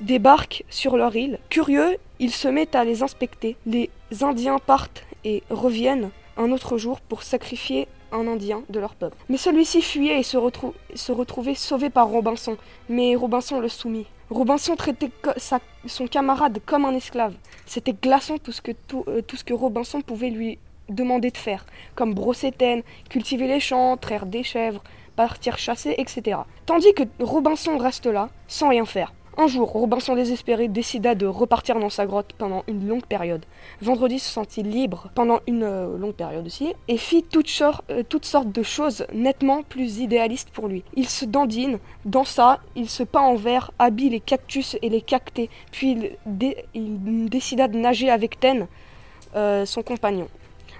débarquent 0.00 0.64
sur 0.70 0.96
leur 0.96 1.14
île. 1.14 1.38
Curieux, 1.50 1.98
il 2.20 2.30
se 2.30 2.48
met 2.48 2.74
à 2.74 2.86
les 2.86 3.02
inspecter. 3.02 3.56
Les 3.66 3.90
Indiens 4.22 4.58
partent 4.64 5.04
et 5.24 5.42
reviennent 5.50 6.08
un 6.38 6.52
autre 6.52 6.78
jour 6.78 7.00
pour 7.00 7.22
sacrifier 7.22 7.86
un 8.12 8.26
Indien 8.26 8.62
de 8.68 8.80
leur 8.80 8.94
peuple. 8.94 9.16
Mais 9.28 9.36
celui-ci 9.36 9.82
fuyait 9.82 10.20
et 10.20 10.22
se, 10.22 10.36
retrouvait 10.36 11.54
sauvé 11.54 11.90
par 11.90 12.08
Robinson, 12.08 12.56
mais 12.88 13.14
Robinson 13.16 13.60
le 13.60 13.68
soumit. 13.68 14.06
Robinson 14.30 14.74
traitait 14.74 15.10
son 15.86 16.06
camarade 16.08 16.58
comme 16.66 16.84
un 16.84 16.94
esclave. 16.94 17.34
C'était 17.64 17.92
glaçant 17.92 18.38
tout 18.38 18.52
ce, 18.52 18.60
que, 18.60 18.72
euh, 19.08 19.22
tout, 19.22 19.36
ce 19.36 19.44
que 19.44 19.54
Robinson 19.54 20.00
pouvait 20.00 20.30
lui 20.30 20.58
demander 20.88 21.30
de 21.30 21.36
faire, 21.36 21.66
comme 21.94 22.14
brosser 22.14 22.52
teine, 22.52 22.82
cultiver 23.08 23.46
les 23.46 23.60
champs, 23.60 23.96
traire 23.96 24.26
des 24.26 24.42
chèvres, 24.42 24.82
partir 25.16 25.58
chasser, 25.58 25.94
etc. 25.98 26.38
Tandis 26.66 26.92
que 26.94 27.02
Robinson 27.20 27.78
reste 27.78 28.06
là, 28.06 28.28
sans 28.48 28.68
rien 28.68 28.84
faire. 28.84 29.12
Un 29.38 29.48
jour, 29.48 29.68
Robinson 29.68 30.14
désespéré 30.14 30.66
décida 30.66 31.14
de 31.14 31.26
repartir 31.26 31.78
dans 31.78 31.90
sa 31.90 32.06
grotte 32.06 32.32
pendant 32.38 32.64
une 32.68 32.88
longue 32.88 33.04
période. 33.04 33.44
Vendredi 33.82 34.18
se 34.18 34.30
sentit 34.30 34.62
libre 34.62 35.10
pendant 35.14 35.40
une 35.46 35.62
euh, 35.62 35.98
longue 35.98 36.14
période 36.14 36.46
aussi 36.46 36.72
et 36.88 36.96
fit 36.96 37.22
euh, 37.34 38.02
toutes, 38.08 38.24
sortes 38.24 38.50
de 38.50 38.62
choses 38.62 39.06
nettement 39.12 39.62
plus 39.62 39.98
idéalistes 39.98 40.48
pour 40.48 40.68
lui. 40.68 40.84
Il 40.94 41.06
se 41.06 41.26
dandine, 41.26 41.78
dansa, 42.06 42.60
il 42.76 42.88
se 42.88 43.02
peint 43.02 43.20
en 43.20 43.34
verre, 43.34 43.72
habille 43.78 44.08
les 44.08 44.20
cactus 44.20 44.78
et 44.80 44.88
les 44.88 45.02
cactés, 45.02 45.50
puis 45.70 46.16
il, 46.74 47.28
décida 47.28 47.68
de 47.68 47.76
nager 47.76 48.08
avec 48.08 48.40
Ten, 48.40 48.66
euh, 49.34 49.66
son 49.66 49.82
compagnon. 49.82 50.28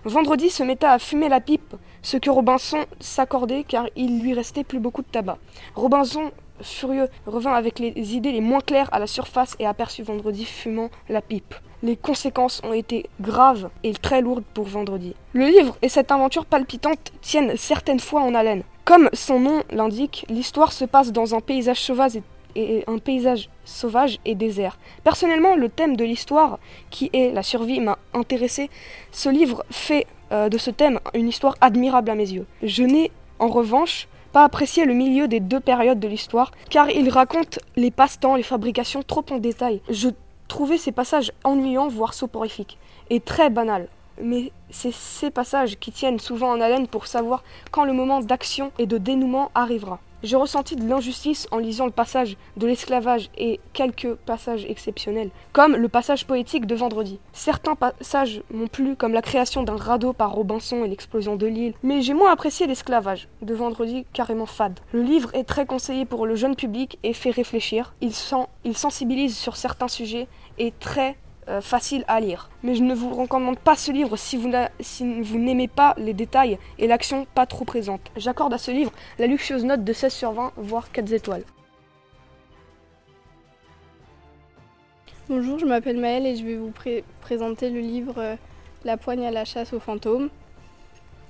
Vendredi 0.06 0.48
se 0.48 0.62
metta 0.62 0.92
à 0.92 0.98
fumer 0.98 1.28
la 1.28 1.40
pipe, 1.40 1.74
ce 2.00 2.16
que 2.16 2.30
Robinson 2.30 2.86
s'accordait 3.00 3.64
car 3.64 3.86
il 3.96 4.22
lui 4.22 4.32
restait 4.32 4.64
plus 4.64 4.78
beaucoup 4.78 5.02
de 5.02 5.08
tabac. 5.08 5.36
Robinson 5.74 6.30
furieux, 6.60 7.08
revint 7.26 7.54
avec 7.54 7.78
les 7.78 8.14
idées 8.14 8.32
les 8.32 8.40
moins 8.40 8.60
claires 8.60 8.88
à 8.92 8.98
la 8.98 9.06
surface 9.06 9.56
et 9.58 9.66
aperçut 9.66 10.02
Vendredi 10.02 10.44
fumant 10.44 10.90
la 11.08 11.20
pipe. 11.20 11.54
Les 11.82 11.96
conséquences 11.96 12.62
ont 12.64 12.72
été 12.72 13.08
graves 13.20 13.68
et 13.84 13.92
très 13.92 14.22
lourdes 14.22 14.44
pour 14.54 14.64
Vendredi. 14.64 15.14
Le 15.32 15.46
livre 15.46 15.76
et 15.82 15.88
cette 15.88 16.10
aventure 16.10 16.46
palpitante 16.46 17.12
tiennent 17.20 17.56
certaines 17.56 18.00
fois 18.00 18.22
en 18.22 18.34
haleine. 18.34 18.62
Comme 18.84 19.10
son 19.12 19.40
nom 19.40 19.62
l'indique, 19.70 20.24
l'histoire 20.28 20.72
se 20.72 20.84
passe 20.84 21.12
dans 21.12 21.34
un 21.34 21.40
paysage 21.40 21.80
sauvage 21.80 22.18
et, 22.54 22.84
un 22.86 22.98
paysage 22.98 23.50
sauvage 23.64 24.18
et 24.24 24.34
désert. 24.34 24.78
Personnellement, 25.04 25.56
le 25.56 25.68
thème 25.68 25.96
de 25.96 26.04
l'histoire, 26.04 26.58
qui 26.90 27.10
est 27.12 27.32
la 27.32 27.42
survie, 27.42 27.80
m'a 27.80 27.98
intéressé. 28.14 28.70
Ce 29.12 29.28
livre 29.28 29.64
fait 29.70 30.06
euh, 30.32 30.48
de 30.48 30.56
ce 30.56 30.70
thème 30.70 30.98
une 31.14 31.28
histoire 31.28 31.56
admirable 31.60 32.10
à 32.10 32.14
mes 32.14 32.30
yeux. 32.30 32.46
Je 32.62 32.84
n'ai 32.84 33.10
en 33.38 33.48
revanche 33.48 34.08
apprécier 34.44 34.84
le 34.84 34.94
milieu 34.94 35.28
des 35.28 35.40
deux 35.40 35.60
périodes 35.60 36.00
de 36.00 36.08
l'histoire, 36.08 36.52
car 36.70 36.90
il 36.90 37.08
raconte 37.08 37.58
les 37.76 37.90
passe-temps, 37.90 38.36
les 38.36 38.42
fabrications 38.42 39.02
trop 39.02 39.24
en 39.30 39.38
détail. 39.38 39.80
Je 39.88 40.08
trouvais 40.48 40.78
ces 40.78 40.92
passages 40.92 41.32
ennuyants, 41.44 41.88
voire 41.88 42.14
soporifiques, 42.14 42.78
et 43.10 43.20
très 43.20 43.50
banals. 43.50 43.88
Mais 44.22 44.52
c'est 44.70 44.92
ces 44.92 45.30
passages 45.30 45.78
qui 45.78 45.92
tiennent 45.92 46.20
souvent 46.20 46.50
en 46.50 46.60
haleine 46.60 46.88
pour 46.88 47.06
savoir 47.06 47.44
quand 47.70 47.84
le 47.84 47.92
moment 47.92 48.20
d'action 48.20 48.72
et 48.78 48.86
de 48.86 48.98
dénouement 48.98 49.50
arrivera. 49.54 50.00
J'ai 50.26 50.34
ressenti 50.34 50.74
de 50.74 50.88
l'injustice 50.88 51.46
en 51.52 51.58
lisant 51.58 51.84
le 51.84 51.92
passage 51.92 52.36
de 52.56 52.66
l'esclavage 52.66 53.30
et 53.38 53.60
quelques 53.72 54.12
passages 54.12 54.66
exceptionnels, 54.68 55.30
comme 55.52 55.76
le 55.76 55.88
passage 55.88 56.26
poétique 56.26 56.66
de 56.66 56.74
Vendredi. 56.74 57.20
Certains 57.32 57.76
passages 57.76 58.42
m'ont 58.52 58.66
plu, 58.66 58.96
comme 58.96 59.12
la 59.12 59.22
création 59.22 59.62
d'un 59.62 59.76
radeau 59.76 60.12
par 60.12 60.32
Robinson 60.32 60.84
et 60.84 60.88
l'explosion 60.88 61.36
de 61.36 61.46
l'île, 61.46 61.74
mais 61.84 62.02
j'ai 62.02 62.12
moins 62.12 62.32
apprécié 62.32 62.66
l'esclavage 62.66 63.28
de 63.40 63.54
Vendredi 63.54 64.04
carrément 64.12 64.46
fade. 64.46 64.80
Le 64.90 65.02
livre 65.02 65.30
est 65.32 65.44
très 65.44 65.64
conseillé 65.64 66.04
pour 66.04 66.26
le 66.26 66.34
jeune 66.34 66.56
public 66.56 66.98
et 67.04 67.12
fait 67.12 67.30
réfléchir. 67.30 67.94
Il, 68.00 68.10
il 68.64 68.76
sensibilise 68.76 69.36
sur 69.36 69.54
certains 69.54 69.86
sujets 69.86 70.26
et 70.58 70.72
très 70.80 71.16
euh, 71.48 71.60
facile 71.60 72.04
à 72.08 72.18
lire. 72.18 72.50
Mais 72.64 72.74
je 72.74 72.82
ne 72.82 72.92
vous 72.92 73.14
recommande 73.14 73.58
pas 73.58 73.76
ce 73.76 73.92
livre 73.92 74.16
si 74.16 74.36
vous, 74.36 75.38
n'aimez 75.38 75.68
pas 75.68 75.94
les 75.96 76.12
détails 76.12 76.58
et 76.78 76.88
l'action 76.88 77.24
pas 77.34 77.46
trop 77.46 77.64
présente. 77.64 78.00
J'accorde 78.16 78.52
à 78.52 78.58
ce 78.58 78.72
livre 78.72 78.92
la 79.20 79.28
luxueuse 79.28 79.64
note 79.64 79.84
de 79.84 79.92
16 79.92 80.12
sur 80.12 80.32
20, 80.32 80.52
voire 80.56 80.90
4 80.90 81.12
étoiles. 81.12 81.44
Bonjour, 85.28 85.58
je 85.58 85.66
m'appelle 85.66 85.98
Maëlle 85.98 86.26
et 86.26 86.34
je 86.34 86.44
vais 86.44 86.56
vous 86.56 86.72
présenter 87.20 87.70
le 87.70 87.80
livre 87.80 88.14
euh, 88.18 88.36
La 88.84 88.96
poigne 88.96 89.24
à 89.24 89.30
la 89.30 89.44
chasse 89.44 89.72
aux 89.72 89.80
fantômes. 89.80 90.30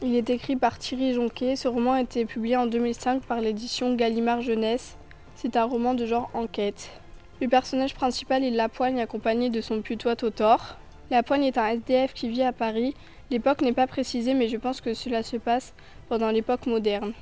Il 0.03 0.15
est 0.15 0.31
écrit 0.31 0.57
par 0.57 0.79
Thierry 0.79 1.13
Jonquet. 1.13 1.57
Ce 1.57 1.69
roman 1.69 1.93
a 1.93 2.01
été 2.01 2.25
publié 2.25 2.57
en 2.57 2.67
2005 2.67 3.23
par 3.23 3.41
l'édition 3.41 3.95
Gallimard 3.95 4.41
Jeunesse. 4.43 4.97
C'est 5.35 5.57
un 5.57 5.65
roman 5.65 5.93
de 5.95 6.07
genre 6.07 6.31
enquête. 6.33 6.91
Le 7.39 7.49
personnage 7.49 7.95
principal 7.95 8.43
est 8.45 8.51
Lapoigne 8.51 8.99
accompagné 8.99 9.51
de 9.51 9.61
son 9.61 9.83
putois 9.83 10.17
Totor. 10.17 10.79
Lapoigne 11.11 11.45
est 11.45 11.59
un 11.59 11.67
SDF 11.67 12.15
qui 12.15 12.31
vit 12.31 12.43
à 12.43 12.53
Paris. 12.53 12.95
L'époque 13.31 13.61
n'est 13.61 13.75
pas 13.75 13.87
précisée 13.87 14.33
mais 14.33 14.49
je 14.49 14.57
pense 14.57 14.81
que 14.81 14.95
cela 14.95 15.23
se 15.23 15.37
passe 15.37 15.75
pendant 16.09 16.31
l'époque 16.31 16.65
moderne. 16.65 17.13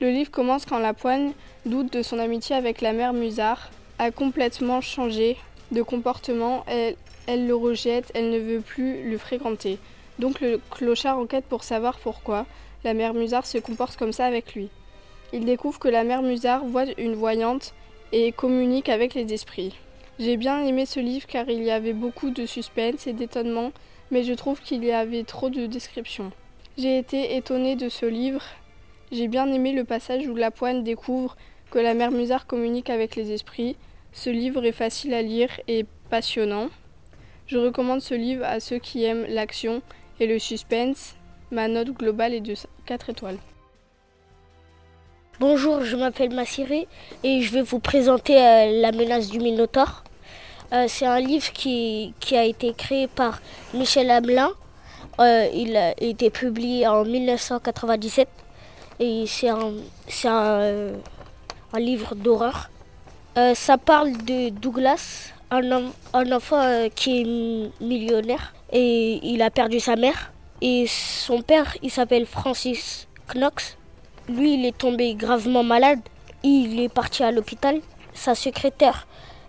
Le 0.00 0.08
livre 0.08 0.30
commence 0.30 0.64
quand 0.64 0.78
Lapoigne 0.78 1.32
doute 1.66 1.92
de 1.92 2.02
son 2.02 2.18
amitié 2.18 2.56
avec 2.56 2.80
la 2.80 2.94
mère 2.94 3.12
Musard, 3.12 3.70
a 3.98 4.10
complètement 4.10 4.80
changé 4.80 5.36
de 5.70 5.82
comportement, 5.82 6.64
elle, 6.66 6.96
elle 7.26 7.46
le 7.46 7.54
rejette, 7.54 8.10
elle 8.14 8.30
ne 8.30 8.38
veut 8.38 8.60
plus 8.60 9.10
le 9.10 9.18
fréquenter. 9.18 9.78
Donc 10.18 10.40
le 10.40 10.60
clochard 10.70 11.18
enquête 11.18 11.44
pour 11.44 11.62
savoir 11.62 11.98
pourquoi 11.98 12.46
la 12.84 12.94
mère 12.94 13.12
Musard 13.12 13.44
se 13.44 13.58
comporte 13.58 13.96
comme 13.98 14.12
ça 14.12 14.24
avec 14.24 14.54
lui. 14.54 14.70
Il 15.34 15.44
découvre 15.44 15.78
que 15.78 15.88
la 15.88 16.04
mère 16.04 16.22
Musard 16.22 16.64
voit 16.64 16.86
une 16.96 17.14
voyante 17.14 17.74
et 18.12 18.32
communique 18.32 18.88
avec 18.88 19.14
les 19.14 19.32
esprits. 19.32 19.74
J'ai 20.18 20.36
bien 20.36 20.64
aimé 20.64 20.86
ce 20.86 21.00
livre 21.00 21.26
car 21.26 21.48
il 21.48 21.62
y 21.62 21.70
avait 21.70 21.92
beaucoup 21.92 22.30
de 22.30 22.46
suspense 22.46 23.06
et 23.06 23.12
d'étonnement, 23.12 23.72
mais 24.10 24.24
je 24.24 24.32
trouve 24.32 24.60
qu'il 24.60 24.84
y 24.84 24.90
avait 24.90 25.24
trop 25.24 25.50
de 25.50 25.66
descriptions. 25.66 26.32
J'ai 26.76 26.98
été 26.98 27.36
étonnée 27.36 27.76
de 27.76 27.88
ce 27.88 28.06
livre. 28.06 28.42
J'ai 29.12 29.28
bien 29.28 29.50
aimé 29.52 29.72
le 29.72 29.84
passage 29.84 30.26
où 30.26 30.34
la 30.34 30.50
poigne 30.50 30.82
découvre 30.82 31.36
que 31.70 31.78
la 31.78 31.94
mère 31.94 32.10
Musard 32.10 32.46
communique 32.46 32.90
avec 32.90 33.16
les 33.16 33.32
esprits. 33.32 33.76
Ce 34.12 34.30
livre 34.30 34.64
est 34.64 34.72
facile 34.72 35.14
à 35.14 35.22
lire 35.22 35.50
et 35.68 35.84
passionnant. 36.10 36.68
Je 37.46 37.58
recommande 37.58 38.00
ce 38.00 38.14
livre 38.14 38.44
à 38.44 38.60
ceux 38.60 38.78
qui 38.78 39.04
aiment 39.04 39.26
l'action 39.28 39.82
et 40.20 40.26
le 40.26 40.38
suspense. 40.38 41.14
Ma 41.50 41.68
note 41.68 41.90
globale 41.90 42.34
est 42.34 42.40
de 42.40 42.54
4 42.86 43.10
étoiles. 43.10 43.38
Bonjour, 45.40 45.84
je 45.84 45.94
m'appelle 45.94 46.34
Massiré 46.34 46.88
et 47.22 47.42
je 47.42 47.52
vais 47.52 47.62
vous 47.62 47.78
présenter 47.78 48.36
euh, 48.36 48.80
La 48.80 48.90
menace 48.90 49.28
du 49.28 49.38
Minotaure. 49.38 50.02
Euh, 50.72 50.86
c'est 50.88 51.06
un 51.06 51.20
livre 51.20 51.52
qui, 51.52 52.12
a 52.32 52.42
été 52.42 52.72
créé 52.72 53.06
par 53.06 53.40
Michel 53.72 54.10
Hamelin. 54.10 54.50
Euh, 55.20 55.46
il 55.54 55.76
a 55.76 55.92
été 56.02 56.30
publié 56.30 56.88
en 56.88 57.04
1997 57.04 58.28
et 58.98 59.26
c'est 59.28 59.48
un, 59.48 59.74
livre 61.76 62.16
d'horreur. 62.16 62.68
ça 63.54 63.78
parle 63.78 64.16
de 64.24 64.48
Douglas, 64.48 65.30
un, 65.52 65.92
un 66.14 66.32
enfant 66.32 66.88
qui 66.96 67.20
est 67.20 67.70
millionnaire 67.80 68.54
et 68.72 69.20
il 69.22 69.40
a 69.42 69.50
perdu 69.50 69.78
sa 69.78 69.94
mère. 69.94 70.32
Et 70.60 70.86
son 70.88 71.42
père, 71.42 71.76
il 71.80 71.92
s'appelle 71.92 72.26
Francis 72.26 73.06
Knox 73.32 73.77
lui, 74.28 74.54
il 74.54 74.66
est 74.66 74.76
tombé 74.76 75.14
gravement 75.14 75.62
malade. 75.62 76.00
Il 76.42 76.80
est 76.80 76.88
parti 76.88 77.22
à 77.22 77.32
l'hôpital. 77.32 77.80
Sa 78.14 78.34
secrétaire 78.34 79.06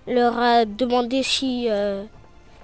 leur 0.07 0.37
a 0.39 0.65
demandé 0.65 1.21
si 1.23 1.67
euh, 1.69 2.03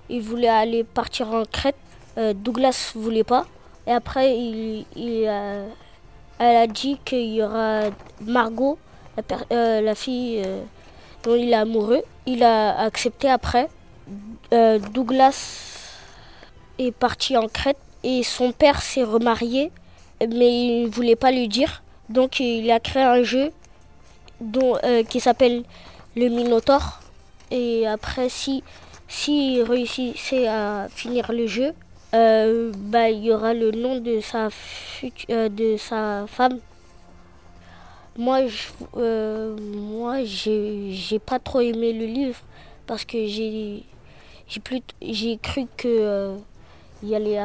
il 0.10 0.21
voulait 0.21 0.47
aller 0.47 0.84
partir 0.84 1.32
en 1.32 1.43
Crète. 1.45 1.75
Euh, 2.17 2.34
Douglas 2.34 2.93
voulait 2.95 3.23
pas. 3.23 3.45
Et 3.88 3.91
après, 3.91 4.36
il, 4.36 4.86
elle 4.95 6.56
a 6.56 6.67
dit 6.67 6.97
qu'il 7.06 7.34
y 7.34 7.43
aura 7.43 7.82
Margot, 8.21 8.80
la, 9.15 9.38
euh, 9.51 9.82
la 9.82 9.93
fille 9.93 10.41
dont 11.23 11.36
il 11.36 11.51
est 11.51 11.56
amoureux. 11.56 12.01
Il 12.25 12.43
a 12.43 12.80
accepté 12.82 13.30
après. 13.30 13.69
Douglas 14.93 15.91
est 16.80 16.91
parti 16.91 17.36
en 17.36 17.47
Crète 17.47 17.78
et 18.04 18.23
son 18.23 18.51
père 18.51 18.82
s'est 18.82 19.04
remarié, 19.04 19.71
mais 20.21 20.65
il 20.65 20.84
ne 20.84 20.88
voulait 20.88 21.15
pas 21.15 21.32
lui 21.32 21.47
dire. 21.47 21.84
Donc 22.10 22.39
il 22.39 22.70
a 22.72 22.80
créé 22.80 23.04
un 23.04 23.24
jeu 23.24 23.52
euh, 24.84 25.04
qui 25.04 25.20
s'appelle 25.20 25.63
le 26.15 26.28
Minotaur. 26.30 27.00
Et 27.52 27.88
après, 27.88 28.30
si 28.30 28.63
s'il 29.08 29.62
réussissait 29.63 30.48
à 30.48 30.88
finir 30.89 31.32
le 31.32 31.48
jeu, 31.48 31.74
euh, 32.13 32.72
bah, 32.76 33.10
il 33.10 33.24
y 33.24 33.32
aura 33.32 33.54
le 33.54 33.72
nom 33.72 34.00
de 34.00 34.20
sa, 34.20 34.50
euh, 35.30 35.50
de 35.50 35.78
sa 35.78 36.26
femme. 36.28 36.60
Moi, 38.18 38.48
je, 38.48 39.56
moi, 39.78 40.24
j'ai 40.24 41.20
pas 41.20 41.39
trop 41.39 41.60
aimé 41.62 41.94
le 41.94 42.06
livre 42.06 42.39
parce 42.88 43.04
que 43.04 43.26
j'ai 43.26 43.84
j'ai 45.02 45.38
cru 45.38 45.65
que 45.76 46.36
il 47.04 47.15
allait, 47.15 47.39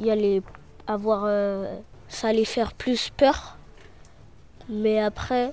il 0.00 0.10
allait 0.10 0.42
avoir 0.86 1.28
ça 2.08 2.28
allait 2.28 2.44
faire 2.44 2.72
plus 2.72 3.10
peur 3.10 3.55
mais 4.68 5.00
après, 5.00 5.52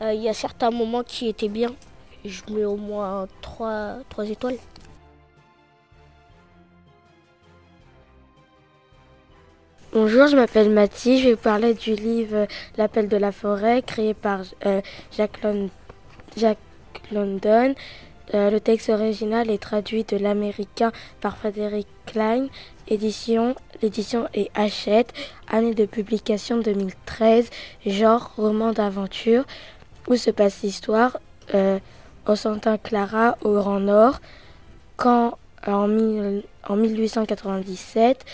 euh, 0.00 0.12
il 0.12 0.22
y 0.22 0.28
a 0.28 0.34
certains 0.34 0.70
moments 0.70 1.02
qui 1.02 1.28
étaient 1.28 1.48
bien. 1.48 1.74
Je 2.24 2.42
mets 2.50 2.64
au 2.64 2.76
moins 2.76 3.26
3, 3.40 3.98
3 4.08 4.26
étoiles. 4.28 4.58
Bonjour, 9.92 10.26
je 10.26 10.36
m'appelle 10.36 10.70
Mathie. 10.70 11.18
Je 11.18 11.28
vais 11.28 11.34
vous 11.34 11.40
parler 11.40 11.74
du 11.74 11.94
livre 11.94 12.46
L'appel 12.78 13.08
de 13.08 13.16
la 13.18 13.30
forêt, 13.30 13.82
créé 13.82 14.14
par 14.14 14.40
euh, 14.64 14.80
London. 17.12 17.74
Euh, 18.34 18.50
le 18.50 18.60
texte 18.60 18.88
original 18.88 19.50
est 19.50 19.62
traduit 19.62 20.04
de 20.04 20.16
l'américain 20.16 20.92
par 21.20 21.36
Frédéric 21.36 21.86
Klein. 22.06 22.46
Édition, 22.92 23.54
l'édition 23.80 24.28
est 24.34 24.50
Hachette. 24.54 25.14
Année 25.48 25.72
de 25.72 25.86
publication 25.86 26.58
2013. 26.58 27.48
Genre 27.86 28.32
roman 28.36 28.72
d'aventure. 28.72 29.44
Où 30.08 30.16
se 30.16 30.30
passe 30.30 30.60
l'histoire 30.62 31.18
euh, 31.54 31.78
Au 32.26 32.36
Santa 32.36 32.76
Clara, 32.76 33.38
au 33.40 33.54
Grand 33.54 33.80
Nord. 33.80 34.20
Quand 34.98 35.38
en, 35.66 35.88
en 36.68 36.76
1897 36.76 38.26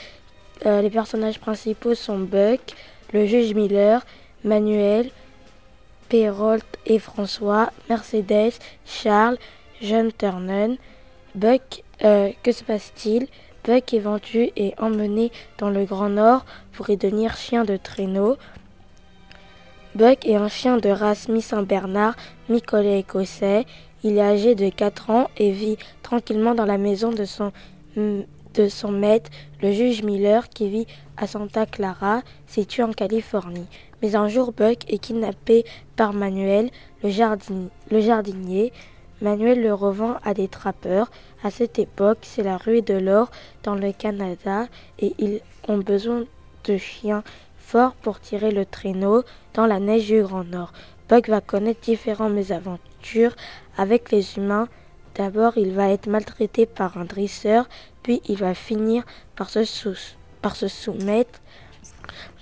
euh, 0.67 0.83
les 0.83 0.91
personnages 0.91 1.39
principaux 1.39 1.95
sont 1.95 2.19
Buck, 2.19 2.61
le 3.13 3.27
juge 3.27 3.55
Miller, 3.55 4.05
Manuel, 4.43 5.13
Perrault 6.09 6.57
et 6.85 6.99
François, 6.99 7.71
Mercedes, 7.89 8.55
Charles, 8.85 9.39
John 9.81 10.11
Turnen. 10.11 10.79
Buck, 11.37 11.85
euh, 12.03 12.33
que 12.43 12.51
se 12.51 12.65
passe-t-il? 12.65 13.29
Buck 13.69 13.93
est 13.93 13.99
vendu 13.99 14.49
et 14.57 14.73
emmené 14.79 15.31
dans 15.59 15.69
le 15.69 15.85
Grand 15.85 16.09
Nord 16.09 16.47
pour 16.73 16.89
y 16.89 16.97
devenir 16.97 17.37
chien 17.37 17.67
de 17.67 17.77
traîneau. 17.77 18.39
Buck 19.95 20.25
est 20.25 20.37
un 20.37 20.49
chien 20.49 20.79
de 20.79 20.89
race 20.89 21.29
mi-Saint-Bernard, 21.29 22.17
mi-collet 22.49 23.01
écossais. 23.01 23.67
Il 24.03 24.17
est 24.17 24.23
âgé 24.23 24.55
de 24.55 24.71
4 24.71 25.11
ans 25.11 25.29
et 25.37 25.51
vit 25.51 25.77
tranquillement 26.03 26.55
dans 26.55 26.65
la 26.65 26.79
maison 26.79 27.13
de 27.13 27.27
son 27.27 27.53
de 27.95 28.69
son 28.69 28.91
maître, 28.91 29.31
le 29.61 29.71
juge 29.73 30.03
Miller, 30.03 30.49
qui 30.49 30.71
vit 30.71 30.87
à 31.19 31.27
Santa 31.27 31.67
Clara, 31.67 32.23
située 32.47 32.85
en 32.85 32.93
Californie. 32.93 33.67
Mais 34.01 34.17
un 34.17 34.29
jour, 34.29 34.53
Buck 34.53 34.79
est 34.89 34.99
kidnappé 34.99 35.67
par 35.95 36.15
Manuel, 36.15 36.71
le, 37.03 37.11
jardinier. 38.01 38.73
Manuel 39.21 39.63
le 39.63 39.75
revend 39.75 40.17
à 40.25 40.33
des 40.35 40.49
trappeurs. 40.49 41.11
À 41.43 41.51
cette 41.51 41.79
époque, 41.79 42.19
c'est 42.23 42.43
la 42.43 42.57
rue 42.57 42.83
de 42.83 42.95
l'or 42.95 43.31
dans 43.63 43.75
le 43.75 43.93
Canada 43.93 44.67
et 44.99 45.15
ils 45.19 45.41
ont 45.67 45.79
besoin 45.79 46.25
de 46.65 46.77
chiens 46.77 47.25
forts 47.59 47.95
pour 47.95 48.21
tirer 48.21 48.51
le 48.51 48.65
traîneau 48.65 49.25
dans 49.55 49.67
la 49.67 49.81
neige 49.81 50.07
du 50.07 50.23
Grand 50.23 50.45
Nord. 50.45 50.73
Buck 51.09 51.29
va 51.29 51.41
connaître 51.41 51.81
différentes 51.81 52.33
mésaventures 52.33 53.35
avec 53.77 54.11
les 54.11 54.37
humains. 54.37 54.69
D'abord, 55.15 55.59
il 55.59 55.73
va 55.73 55.89
être 55.91 56.07
maltraité 56.07 56.67
par 56.67 56.97
un 56.97 57.05
dresseur, 57.05 57.69
puis 58.03 58.23
il 58.29 58.37
va 58.37 58.55
finir 58.55 59.05
par 59.35 59.51
se, 59.51 59.61
par 60.43 60.55
se 60.55 60.69
soumettre 60.69 61.41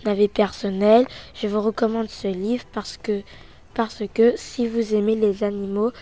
à 0.04 0.08
la 0.08 0.14
vie 0.14 0.28
personnelle. 0.28 1.06
Je 1.34 1.46
vous 1.46 1.60
recommande 1.60 2.10
ce 2.10 2.28
livre 2.28 2.64
parce 2.72 2.98
que 2.98 4.36
si 4.36 4.66
vous 4.66 4.94
aimez 4.94 5.16
les 5.16 5.42
animaux, 5.42 5.92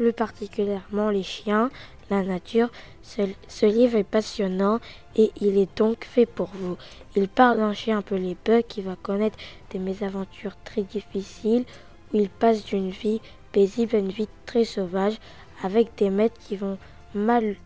plus 0.00 0.14
particulièrement 0.14 1.10
les 1.10 1.22
chiens, 1.22 1.70
la 2.08 2.22
nature, 2.22 2.70
ce, 3.02 3.66
livre 3.66 3.98
est 3.98 4.02
passionnant 4.02 4.80
et 5.14 5.30
il 5.42 5.58
est 5.58 5.76
donc 5.76 6.06
fait 6.06 6.24
pour 6.24 6.48
vous. 6.54 6.78
Il 7.16 7.28
parle 7.28 7.58
d'un 7.58 7.74
chien 7.74 7.98
appelé 7.98 8.34
Buck 8.42 8.64
qui 8.66 8.80
va 8.80 8.96
connaître 8.96 9.36
des 9.72 9.78
mésaventures 9.78 10.56
très 10.64 10.84
difficiles 10.84 11.66
où 12.14 12.16
il 12.16 12.30
passe 12.30 12.64
d'une 12.64 12.88
vie 12.88 13.20
paisible 13.52 13.94
à 13.94 13.98
une 13.98 14.08
vie 14.08 14.28
très 14.46 14.64
sauvage 14.64 15.18
avec 15.62 15.94
des 15.98 16.08
maîtres 16.08 16.40
qui 16.48 16.56
vont 16.56 16.78
mal 17.14 17.56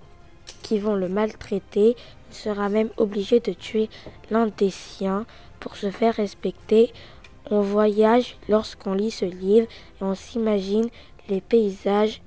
qui 0.64 0.81
vont 0.81 0.97
le 0.97 1.09
maltraiter. 1.09 1.94
Il 2.31 2.35
sera 2.35 2.68
même 2.68 2.90
obligé 2.97 3.38
de 3.38 3.53
tuer 3.53 3.88
l'un 4.33 4.49
des 4.49 4.70
siens 4.70 5.25
pour 5.61 5.77
se 5.77 5.92
faire 5.92 6.14
respecter. 6.14 6.92
On 7.49 7.61
voyage 7.61 8.38
lorsqu'on 8.49 8.94
lit 8.94 9.12
ce 9.12 9.25
livre 9.25 9.68
et 10.01 10.03
on 10.03 10.16
s'imagine 10.16 10.88
les 11.29 11.41
paysages 11.41 12.21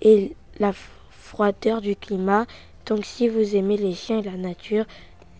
et 0.00 0.34
la 0.58 0.72
froideur 1.10 1.80
du 1.80 1.96
climat. 1.96 2.46
Donc 2.86 3.04
si 3.04 3.28
vous 3.28 3.56
aimez 3.56 3.76
les 3.76 3.94
chiens 3.94 4.18
et 4.18 4.22
la 4.22 4.36
nature, 4.36 4.84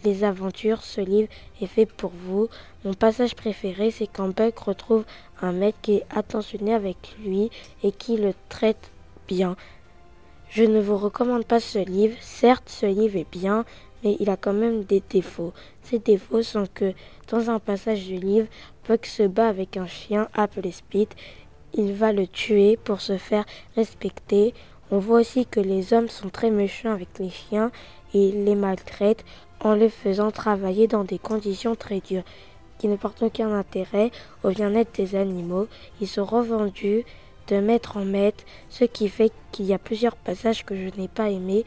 les 0.04 0.24
aventures, 0.24 0.82
ce 0.82 1.00
livre 1.00 1.28
est 1.60 1.66
fait 1.66 1.86
pour 1.86 2.12
vous. 2.14 2.48
Mon 2.84 2.94
passage 2.94 3.34
préféré, 3.34 3.90
c'est 3.90 4.06
quand 4.06 4.28
Buck 4.28 4.58
retrouve 4.58 5.04
un 5.42 5.52
maître 5.52 5.78
qui 5.82 5.94
est 5.96 6.06
attentionné 6.14 6.74
avec 6.74 7.16
lui 7.24 7.50
et 7.82 7.92
qui 7.92 8.16
le 8.16 8.32
traite 8.48 8.90
bien. 9.26 9.56
Je 10.48 10.62
ne 10.62 10.80
vous 10.80 10.96
recommande 10.96 11.44
pas 11.44 11.60
ce 11.60 11.78
livre. 11.78 12.16
Certes, 12.20 12.68
ce 12.68 12.86
livre 12.86 13.16
est 13.16 13.30
bien, 13.30 13.64
mais 14.04 14.16
il 14.20 14.30
a 14.30 14.36
quand 14.36 14.52
même 14.52 14.84
des 14.84 15.02
défauts. 15.10 15.52
Ces 15.82 15.98
défauts 15.98 16.42
sont 16.42 16.66
que 16.72 16.92
dans 17.28 17.50
un 17.50 17.58
passage 17.58 18.04
du 18.04 18.16
livre, 18.16 18.46
Buck 18.86 19.06
se 19.06 19.24
bat 19.24 19.48
avec 19.48 19.76
un 19.76 19.86
chien 19.88 20.28
appelé 20.34 20.70
Spit. 20.70 21.08
Il 21.74 21.92
va 21.92 22.12
le 22.12 22.26
tuer 22.26 22.76
pour 22.76 23.00
se 23.00 23.18
faire 23.18 23.44
respecter. 23.74 24.54
On 24.90 24.98
voit 24.98 25.20
aussi 25.20 25.46
que 25.46 25.60
les 25.60 25.92
hommes 25.92 26.08
sont 26.08 26.28
très 26.28 26.50
méchants 26.50 26.92
avec 26.92 27.08
les 27.18 27.30
chiens 27.30 27.70
et 28.14 28.32
les 28.32 28.54
maltraitent 28.54 29.24
en 29.60 29.74
les 29.74 29.90
faisant 29.90 30.30
travailler 30.30 30.86
dans 30.86 31.04
des 31.04 31.18
conditions 31.18 31.74
très 31.74 32.00
dures 32.00 32.24
qui 32.78 32.88
ne 32.88 32.96
portent 32.96 33.22
aucun 33.22 33.52
intérêt 33.52 34.10
au 34.44 34.50
bien-être 34.50 34.94
des 34.96 35.16
animaux. 35.16 35.66
Ils 36.00 36.08
sont 36.08 36.24
revendus 36.24 37.04
de 37.48 37.56
mettre 37.56 37.96
en 37.96 38.04
maître, 38.04 38.44
ce 38.68 38.84
qui 38.84 39.08
fait 39.08 39.32
qu'il 39.52 39.66
y 39.66 39.72
a 39.72 39.78
plusieurs 39.78 40.16
passages 40.16 40.64
que 40.64 40.74
je 40.74 41.00
n'ai 41.00 41.08
pas 41.08 41.30
aimés. 41.30 41.64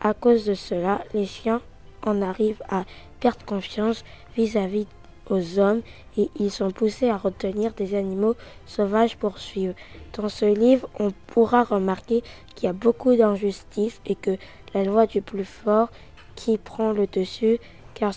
À 0.00 0.14
cause 0.14 0.44
de 0.44 0.54
cela, 0.54 1.02
les 1.14 1.26
chiens 1.26 1.60
en 2.04 2.22
arrivent 2.22 2.62
à 2.68 2.84
perdre 3.20 3.44
confiance 3.44 4.04
vis-à-vis 4.36 4.86
aux 5.30 5.58
hommes 5.58 5.82
et 6.16 6.30
ils 6.38 6.50
sont 6.50 6.70
poussés 6.70 7.08
à 7.08 7.16
retenir 7.16 7.72
des 7.72 7.94
animaux 7.94 8.34
sauvages 8.66 9.16
pour 9.16 9.38
suivre. 9.38 9.74
Dans 10.14 10.28
ce 10.28 10.44
livre, 10.44 10.88
on 10.98 11.10
pourra 11.28 11.64
remarquer 11.64 12.22
qu'il 12.54 12.66
y 12.66 12.70
a 12.70 12.72
beaucoup 12.72 13.14
d'injustice 13.14 14.00
et 14.06 14.14
que 14.14 14.36
la 14.74 14.84
loi 14.84 15.06
du 15.06 15.22
plus 15.22 15.44
fort 15.44 15.88
qui 16.34 16.58
prend 16.58 16.92
le 16.92 17.06
dessus 17.06 17.58
car, 17.94 18.12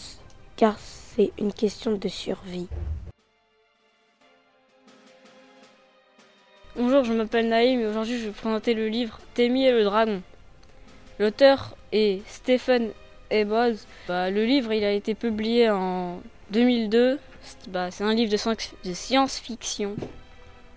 car 0.56 0.78
c'est 0.80 1.32
une 1.40 1.54
question 1.54 1.94
de 1.94 2.08
survie. 2.08 2.68
Bonjour, 6.78 7.04
je 7.04 7.12
m'appelle 7.12 7.50
Naïm 7.50 7.82
et 7.82 7.88
aujourd'hui 7.88 8.18
je 8.18 8.28
vais 8.28 8.32
présenter 8.32 8.74
le 8.74 8.88
livre 8.88 9.20
Témi 9.34 9.66
et 9.66 9.72
le 9.72 9.84
dragon. 9.84 10.22
L'auteur 11.20 11.76
est 11.92 12.26
Stephen 12.28 12.92
Ebos. 13.30 13.86
Bah, 14.08 14.32
le 14.32 14.46
livre 14.46 14.72
il 14.72 14.84
a 14.84 14.92
été 14.92 15.14
publié 15.14 15.70
en 15.70 16.22
2002. 16.52 17.20
Bah, 17.70 17.92
c'est 17.92 18.04
un 18.04 18.14
livre 18.14 18.32
de 18.32 18.94
science-fiction. 18.94 19.96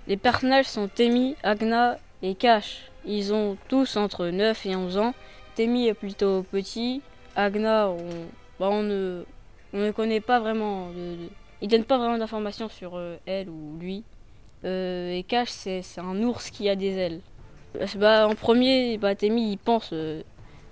Les 0.07 0.17
personnages 0.17 0.67
sont 0.67 0.89
Temi, 0.89 1.37
Agna 1.43 1.99
et 2.23 2.35
Cash. 2.35 2.91
Ils 3.05 3.35
ont 3.35 3.57
tous 3.69 3.97
entre 3.97 4.27
9 4.27 4.67
et 4.67 4.77
11 4.77 4.99
ans. 4.99 5.15
Temi 5.57 5.89
est 5.89 5.95
plutôt 5.95 6.43
petit. 6.43 7.03
Agna, 7.37 7.89
on, 7.89 7.99
bah, 8.59 8.69
on, 8.71 8.83
ne, 8.83 9.25
on 9.73 9.79
ne 9.79 9.91
connaît 9.91 10.21
pas 10.21 10.41
vraiment. 10.41 10.91
De, 10.91 11.17
ils 11.61 11.69
donnent 11.69 11.85
pas 11.85 11.99
vraiment 11.99 12.19
d'informations 12.19 12.69
sur 12.69 12.97
euh, 12.97 13.17
elle 13.27 13.49
ou 13.49 13.77
lui. 13.79 14.05
Euh, 14.65 15.11
et 15.13 15.23
Cash, 15.23 15.51
c'est 15.51 15.83
un 15.99 16.23
ours 16.23 16.51
qui 16.51 16.69
a 16.69 16.77
des 16.77 16.97
ailes. 16.97 17.21
Bah, 17.97 18.29
en 18.29 18.35
premier, 18.35 18.99
bah, 18.99 19.15
Temi, 19.15 19.53
il 19.53 19.59
pense 19.59 19.91
euh, 19.93 20.23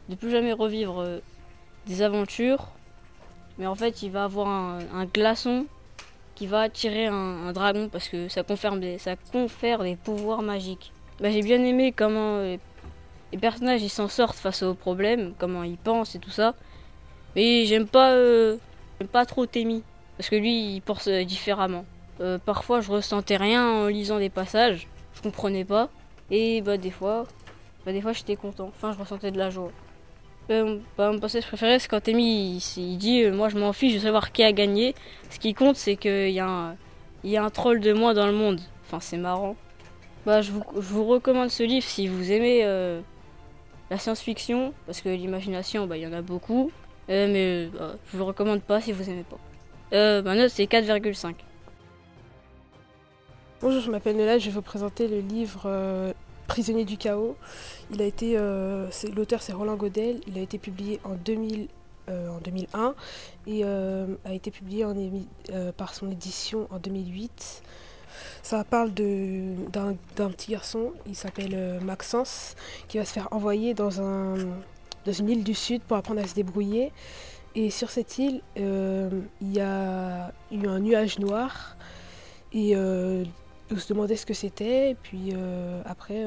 de 0.09 0.15
plus 0.15 0.31
jamais 0.31 0.53
revivre 0.53 1.01
euh, 1.01 1.19
des 1.87 2.03
aventures. 2.03 2.69
Mais 3.59 3.67
en 3.67 3.75
fait, 3.75 4.03
il 4.03 4.11
va 4.11 4.25
avoir 4.25 4.49
un, 4.49 5.05
glaçon 5.07 5.67
qui 6.35 6.47
va 6.47 6.63
attirer 6.63 7.07
un, 7.07 7.53
dragon 7.53 7.89
parce 7.91 8.09
que 8.09 8.29
ça 8.29 8.43
confère 8.43 8.77
des, 8.77 8.99
ça 8.99 9.17
confère 9.17 9.83
des 9.83 9.97
pouvoirs 9.97 10.43
magiques. 10.43 10.93
Bah, 11.21 11.31
J'ai 11.31 11.43
bien 11.43 11.63
aimé 11.63 11.93
comment 11.93 12.41
les 12.41 13.39
personnages 13.39 13.83
ils 13.83 13.89
s'en 13.89 14.09
sortent 14.09 14.39
face 14.39 14.63
aux 14.63 14.75
problèmes, 14.75 15.35
comment 15.39 15.63
ils 15.63 15.77
pensent 15.77 16.15
et 16.15 16.19
tout 16.19 16.31
ça. 16.31 16.55
Mais 17.37 17.65
j'aime 17.67 17.87
pas, 17.87 18.15
pas 19.13 19.27
trop 19.27 19.47
Temi 19.47 19.83
parce 20.17 20.31
que 20.31 20.37
lui, 20.37 20.75
il 20.75 20.83
pense 20.83 21.09
différemment. 21.09 21.85
Euh, 22.21 22.39
parfois, 22.39 22.81
je 22.81 22.91
ressentais 22.91 23.37
rien 23.37 23.69
en 23.69 23.87
lisant 23.89 24.19
des 24.19 24.31
passages. 24.31 24.87
Je 25.15 25.23
comprenais 25.23 25.65
pas. 25.65 25.89
Et 26.31 26.61
bah, 26.61 26.77
des 26.77 26.91
fois, 26.91 27.27
bah, 27.85 27.93
des 27.93 28.01
fois 28.01 28.13
j'étais 28.13 28.37
content. 28.37 28.69
Enfin, 28.69 28.93
je 28.93 28.99
ressentais 28.99 29.31
de 29.31 29.39
la 29.39 29.51
joie. 29.51 29.73
Euh, 30.51 30.79
bah, 30.99 31.11
mon 31.13 31.19
passage 31.19 31.47
préféré, 31.47 31.79
c'est 31.79 31.89
quand 31.89 32.03
Temi 32.03 32.57
il, 32.77 32.99
dit 32.99 33.23
euh, 33.23 33.33
Moi, 33.33 33.49
je 33.49 33.59
m'en 33.59 33.73
fiche 33.73 33.95
de 33.95 34.01
savoir 34.01 34.33
qui 34.33 34.43
a 34.43 34.53
gagné. 34.53 34.95
Ce 35.31 35.39
qui 35.39 35.55
compte, 35.55 35.77
c'est 35.77 35.97
qu'il 35.97 36.31
y, 36.31 36.41
a 36.41 36.49
un, 36.49 36.77
y 37.25 37.37
a 37.37 37.45
un 37.45 37.51
troll 37.51 37.81
de 37.81 37.93
moi 37.93 38.15
dans 38.15 38.27
le 38.27 38.33
monde. 38.33 38.61
Enfin, 38.87 39.01
c'est 39.01 39.17
marrant. 39.17 39.57
Bah, 40.27 40.43
je 40.43 40.53
vous, 40.53 40.63
je 40.75 40.81
vous, 40.81 41.05
recommande 41.05 41.51
ce 41.51 41.63
livre 41.63 41.87
si 41.87 42.09
vous 42.09 42.31
aimez 42.33 42.65
la 43.91 43.99
science-fiction, 43.99 44.73
parce 44.87 45.01
que 45.01 45.09
l'imagination, 45.09 45.87
bah, 45.87 45.97
il 45.97 46.03
y 46.03 46.07
en 46.07 46.13
a 46.13 46.23
beaucoup. 46.23 46.71
mais 47.09 47.67
bah, 47.67 47.95
je 48.13 48.17
vous 48.17 48.25
recommande 48.25 48.63
pas 48.63 48.81
si 48.81 48.93
vous 48.93 49.09
aimez 49.09 49.25
pas. 49.25 50.23
ma 50.23 50.35
note, 50.35 50.51
c'est 50.51 50.65
4,5. 50.65 51.35
Bonjour, 53.63 53.81
je 53.81 53.93
m'appelle 53.93 54.17
Nela, 54.17 54.39
je 54.39 54.47
vais 54.47 54.51
vous 54.51 54.61
présenter 54.61 55.07
le 55.07 55.21
livre 55.21 55.63
euh, 55.67 56.13
Prisonnier 56.47 56.85
du 56.85 56.97
chaos. 56.97 57.37
Il 57.91 58.03
a 58.03 58.05
été, 58.05 58.37
euh, 58.37 58.89
l'auteur 59.15 59.43
c'est 59.43 59.53
Roland 59.53 59.77
Godel, 59.77 60.21
il 60.27 60.39
a 60.39 60.41
été 60.41 60.59
publié 60.59 61.01
en 61.05 61.15
2000, 61.15 61.69
en 62.09 62.39
2001 62.45 62.95
et 63.47 63.65
a 63.65 64.35
été 64.35 64.51
publié 64.51 64.85
par 65.77 65.95
son 65.95 66.11
édition 66.11 66.67
en 66.71 66.79
2008. 66.79 67.63
Ça 68.43 68.65
parle 68.65 68.93
d'un 68.93 69.97
petit 70.29 70.51
garçon, 70.51 70.93
il 71.07 71.17
s'appelle 71.17 71.81
Maxence, 71.83 72.55
qui 72.89 72.99
va 72.99 73.05
se 73.05 73.13
faire 73.13 73.29
envoyer 73.31 73.73
dans, 73.73 74.03
un, 74.03 74.35
dans 75.07 75.13
une 75.13 75.31
île 75.31 75.45
du 75.45 75.55
sud 75.55 75.81
pour 75.83 75.97
apprendre 75.97 76.21
à 76.21 76.27
se 76.27 76.35
débrouiller. 76.35 76.93
Et 77.55 77.71
sur 77.71 77.89
cette 77.89 78.19
île, 78.19 78.43
il 78.57 79.53
y 79.53 79.61
a 79.61 80.33
eu 80.51 80.67
un 80.67 80.81
nuage 80.81 81.19
noir 81.19 81.77
on 83.73 83.79
se 83.79 83.89
demandait 83.89 84.17
ce 84.17 84.27
que 84.27 84.35
c'était. 84.35 84.91
Et 84.91 84.95
puis 84.95 85.35
après, 85.85 86.27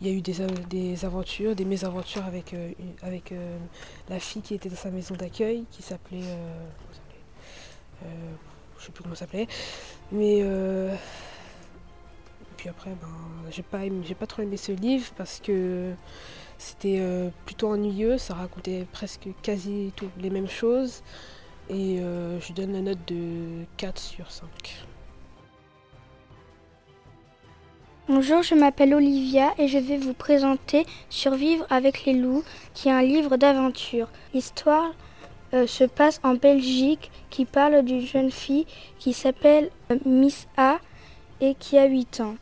il 0.00 0.06
y 0.06 0.10
a 0.10 0.12
eu 0.12 0.20
des, 0.20 1.04
aventures, 1.04 1.54
des 1.54 1.64
mésaventures 1.64 2.24
avec, 2.24 2.52
euh, 2.52 2.72
avec 3.02 3.32
euh, 3.32 3.58
la 4.10 4.20
fille 4.20 4.42
qui 4.42 4.54
était 4.54 4.68
dans 4.68 4.76
sa 4.76 4.90
maison 4.90 5.14
d'accueil, 5.14 5.64
qui 5.70 5.82
s'appelait. 5.82 6.20
Euh, 8.04 8.32
je 8.78 8.84
sais 8.84 8.92
plus 8.92 9.02
comment 9.02 9.14
s'appelait. 9.14 9.48
Mais. 10.12 10.44
puis 12.58 12.68
après, 12.68 12.90
ben, 12.90 13.08
j'ai 13.50 13.62
pas, 13.62 13.80
j'ai 14.02 14.14
pas 14.14 14.26
trop 14.26 14.42
aimé 14.42 14.58
ce 14.58 14.72
livre 14.72 15.10
parce 15.16 15.40
que 15.40 15.92
c'était 16.58 17.02
plutôt 17.46 17.70
ennuyeux, 17.70 18.18
ça 18.18 18.34
racontait 18.34 18.86
presque 18.92 19.28
quasi 19.42 19.92
toutes 19.96 20.16
les 20.18 20.30
mêmes 20.30 20.48
choses. 20.48 21.02
Et 21.70 21.98
je 21.98 22.46
lui 22.46 22.54
donne 22.54 22.74
la 22.74 22.82
note 22.82 23.08
de 23.08 23.64
4 23.78 23.98
sur 23.98 24.30
5. 24.30 24.85
Bonjour, 28.08 28.40
je 28.44 28.54
m'appelle 28.54 28.94
Olivia 28.94 29.52
et 29.58 29.66
je 29.66 29.78
vais 29.78 29.96
vous 29.96 30.14
présenter 30.14 30.86
Survivre 31.10 31.66
avec 31.70 32.04
les 32.04 32.12
loups, 32.12 32.44
qui 32.72 32.86
est 32.86 32.92
un 32.92 33.02
livre 33.02 33.36
d'aventure. 33.36 34.06
L'histoire 34.32 34.92
euh, 35.54 35.66
se 35.66 35.82
passe 35.82 36.20
en 36.22 36.34
Belgique, 36.34 37.10
qui 37.30 37.46
parle 37.46 37.82
d'une 37.82 38.06
jeune 38.06 38.30
fille 38.30 38.64
qui 39.00 39.12
s'appelle 39.12 39.70
euh, 39.90 39.98
Miss 40.04 40.46
A 40.56 40.78
et 41.40 41.56
qui 41.56 41.78
a 41.78 41.86
8 41.86 42.20
ans. 42.20 42.36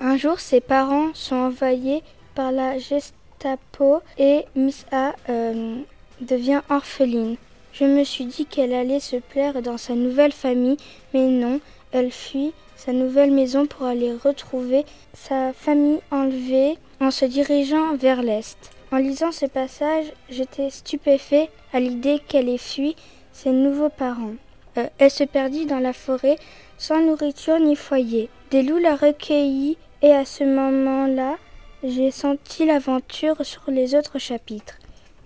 Un 0.00 0.16
jour, 0.16 0.40
ses 0.40 0.62
parents 0.62 1.12
sont 1.12 1.36
envoyés 1.36 2.02
par 2.34 2.50
la 2.50 2.78
Gestapo 2.78 4.00
et 4.16 4.46
Miss 4.56 4.86
A 4.92 5.12
euh, 5.28 5.76
devient 6.22 6.62
orpheline. 6.70 7.36
Je 7.74 7.84
me 7.84 8.02
suis 8.02 8.24
dit 8.24 8.46
qu'elle 8.46 8.72
allait 8.72 8.98
se 8.98 9.16
plaire 9.16 9.60
dans 9.60 9.76
sa 9.76 9.94
nouvelle 9.94 10.32
famille, 10.32 10.78
mais 11.12 11.28
non, 11.28 11.60
elle 11.92 12.10
fuit 12.10 12.54
sa 12.80 12.92
nouvelle 12.94 13.30
maison 13.30 13.66
pour 13.66 13.84
aller 13.84 14.14
retrouver 14.14 14.86
sa 15.12 15.52
famille 15.52 16.00
enlevée 16.10 16.78
en 16.98 17.10
se 17.10 17.26
dirigeant 17.26 17.94
vers 17.94 18.22
l'est. 18.22 18.56
En 18.90 18.96
lisant 18.96 19.32
ce 19.32 19.44
passage, 19.44 20.06
j'étais 20.30 20.70
stupéfait 20.70 21.50
à 21.74 21.80
l'idée 21.80 22.20
qu'elle 22.26 22.48
ait 22.48 22.56
fui 22.56 22.96
ses 23.32 23.50
nouveaux 23.50 23.90
parents. 23.90 24.32
Euh, 24.78 24.86
elle 24.98 25.10
se 25.10 25.24
perdit 25.24 25.66
dans 25.66 25.78
la 25.78 25.92
forêt 25.92 26.38
sans 26.78 27.02
nourriture 27.02 27.60
ni 27.60 27.76
foyer. 27.76 28.30
Des 28.50 28.62
loups 28.62 28.78
la 28.78 28.96
recueillit 28.96 29.76
et 30.00 30.12
à 30.12 30.24
ce 30.24 30.44
moment-là, 30.44 31.36
j'ai 31.84 32.10
senti 32.10 32.64
l'aventure 32.64 33.44
sur 33.44 33.64
les 33.68 33.94
autres 33.94 34.18
chapitres. 34.18 34.78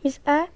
Miss 0.05 0.21
A 0.27 0.47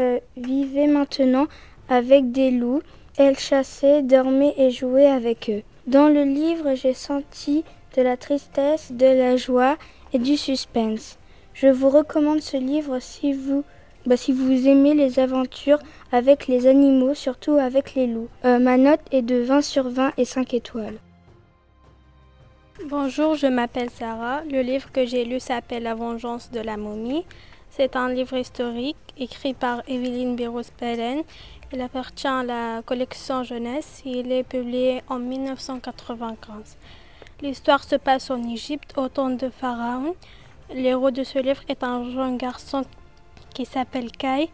euh, 0.00 0.18
vivait 0.36 0.88
maintenant 0.88 1.46
avec 1.88 2.32
des 2.32 2.50
loups. 2.50 2.82
Elle 3.16 3.38
chassait, 3.38 4.02
dormait 4.02 4.54
et 4.56 4.72
jouait 4.72 5.06
avec 5.06 5.48
eux. 5.48 5.62
Dans 5.90 6.08
le 6.08 6.22
livre, 6.22 6.76
j'ai 6.76 6.94
senti 6.94 7.64
de 7.96 8.02
la 8.02 8.16
tristesse, 8.16 8.92
de 8.92 9.06
la 9.06 9.36
joie 9.36 9.76
et 10.12 10.20
du 10.20 10.36
suspense. 10.36 11.18
Je 11.52 11.66
vous 11.66 11.88
recommande 11.90 12.42
ce 12.42 12.56
livre 12.56 13.00
si 13.00 13.32
vous, 13.32 13.64
bah, 14.06 14.14
aimez 14.28 14.94
les 14.94 15.18
aventures 15.18 15.80
avec 16.12 16.46
les 16.46 16.68
animaux, 16.68 17.14
surtout 17.14 17.54
avec 17.54 17.96
les 17.96 18.06
loups. 18.06 18.28
Euh, 18.44 18.60
ma 18.60 18.76
note 18.76 19.00
est 19.10 19.22
de 19.22 19.40
20 19.42 19.62
sur 19.62 19.88
20 19.88 20.12
et 20.16 20.24
5 20.24 20.54
étoiles. 20.54 21.00
Bonjour, 22.86 23.34
je 23.34 23.48
m'appelle 23.48 23.90
Sarah. 23.90 24.42
Le 24.48 24.60
livre 24.60 24.92
que 24.92 25.04
j'ai 25.04 25.24
lu 25.24 25.40
s'appelle 25.40 25.82
La 25.82 25.96
vengeance 25.96 26.52
de 26.52 26.60
la 26.60 26.76
momie. 26.76 27.24
C'est 27.68 27.96
un 27.96 28.12
livre 28.12 28.36
historique 28.36 28.96
écrit 29.18 29.54
par 29.54 29.82
Evelyne 29.88 30.36
Biros-Pellen 30.36 31.24
il 31.72 31.80
appartient 31.80 32.26
à 32.26 32.42
la 32.42 32.82
collection 32.82 33.44
jeunesse 33.44 34.02
et 34.04 34.20
il 34.20 34.32
est 34.32 34.42
publié 34.42 35.02
en 35.08 35.18
1995. 35.18 36.76
L'histoire 37.42 37.84
se 37.84 37.94
passe 37.94 38.30
en 38.30 38.42
Égypte 38.42 38.92
au 38.96 39.08
temps 39.08 39.30
de 39.30 39.48
Pharaon. 39.48 40.14
L'héros 40.74 41.12
de 41.12 41.22
ce 41.22 41.38
livre 41.38 41.62
est 41.68 41.84
un 41.84 42.10
jeune 42.10 42.36
garçon 42.36 42.84
qui 43.54 43.64
s'appelle 43.64 44.10
Kai. 44.10 44.50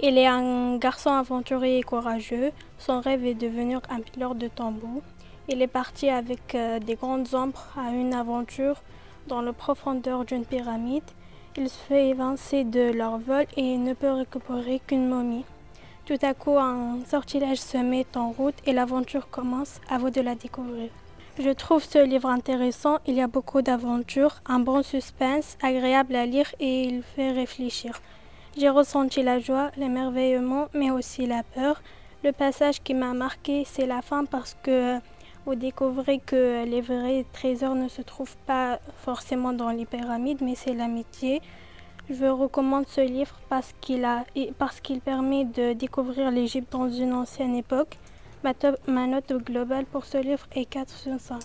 Il 0.00 0.18
est 0.18 0.26
un 0.26 0.76
garçon 0.76 1.10
aventurier 1.10 1.78
et 1.78 1.82
courageux. 1.82 2.52
Son 2.78 3.00
rêve 3.00 3.24
est 3.24 3.34
de 3.34 3.46
devenir 3.48 3.80
un 3.88 4.00
pilote 4.00 4.38
de 4.38 4.48
tambour. 4.48 5.02
Il 5.48 5.62
est 5.62 5.66
parti 5.66 6.10
avec 6.10 6.54
euh, 6.54 6.78
des 6.78 6.94
grandes 6.94 7.34
ombres 7.34 7.66
à 7.76 7.90
une 7.90 8.12
aventure 8.12 8.82
dans 9.26 9.40
la 9.40 9.54
profondeur 9.54 10.26
d'une 10.26 10.44
pyramide. 10.44 11.10
Il 11.56 11.70
se 11.70 11.78
fait 11.78 12.10
évincer 12.10 12.64
de 12.64 12.92
leur 12.92 13.18
vol 13.18 13.46
et 13.56 13.78
ne 13.78 13.94
peut 13.94 14.12
récupérer 14.12 14.80
qu'une 14.86 15.08
momie. 15.08 15.44
Tout 16.08 16.16
à 16.22 16.32
coup, 16.32 16.56
un 16.56 17.00
sortilège 17.06 17.60
se 17.60 17.76
met 17.76 18.06
en 18.16 18.30
route 18.30 18.54
et 18.64 18.72
l'aventure 18.72 19.28
commence. 19.28 19.78
À 19.90 19.98
vous 19.98 20.08
de 20.08 20.22
la 20.22 20.34
découvrir. 20.34 20.88
Je 21.38 21.50
trouve 21.50 21.84
ce 21.84 22.02
livre 22.02 22.30
intéressant. 22.30 22.96
Il 23.06 23.12
y 23.12 23.20
a 23.20 23.26
beaucoup 23.26 23.60
d'aventures, 23.60 24.40
un 24.46 24.58
bon 24.58 24.82
suspense, 24.82 25.58
agréable 25.62 26.16
à 26.16 26.24
lire 26.24 26.50
et 26.60 26.84
il 26.84 27.02
fait 27.02 27.30
réfléchir. 27.30 28.00
J'ai 28.56 28.70
ressenti 28.70 29.22
la 29.22 29.38
joie, 29.38 29.70
l'émerveillement, 29.76 30.68
mais 30.72 30.90
aussi 30.90 31.26
la 31.26 31.42
peur. 31.42 31.82
Le 32.24 32.32
passage 32.32 32.82
qui 32.82 32.94
m'a 32.94 33.12
marqué, 33.12 33.66
c'est 33.66 33.86
la 33.86 34.00
fin 34.00 34.24
parce 34.24 34.56
que 34.62 34.96
vous 35.44 35.56
découvrez 35.56 36.20
que 36.20 36.64
les 36.64 36.80
vrais 36.80 37.26
trésors 37.34 37.74
ne 37.74 37.88
se 37.88 38.00
trouvent 38.00 38.38
pas 38.46 38.78
forcément 39.04 39.52
dans 39.52 39.68
les 39.68 39.84
pyramides, 39.84 40.40
mais 40.40 40.54
c'est 40.54 40.72
l'amitié. 40.72 41.42
Je 42.10 42.24
recommande 42.24 42.86
ce 42.88 43.02
livre 43.02 43.34
parce 43.50 43.74
qu'il 43.82 44.06
parce 44.58 44.80
qu'il 44.80 45.00
permet 45.00 45.44
de 45.44 45.74
découvrir 45.74 46.30
l'Égypte 46.30 46.72
dans 46.72 46.88
une 46.88 47.12
ancienne 47.12 47.54
époque. 47.54 47.98
Ma, 48.42 49.06
note 49.06 49.32
globale 49.44 49.84
pour 49.84 50.06
ce 50.06 50.16
livre 50.16 50.46
est 50.54 50.64
4 50.64 50.88
sur 50.88 51.20
5. 51.20 51.38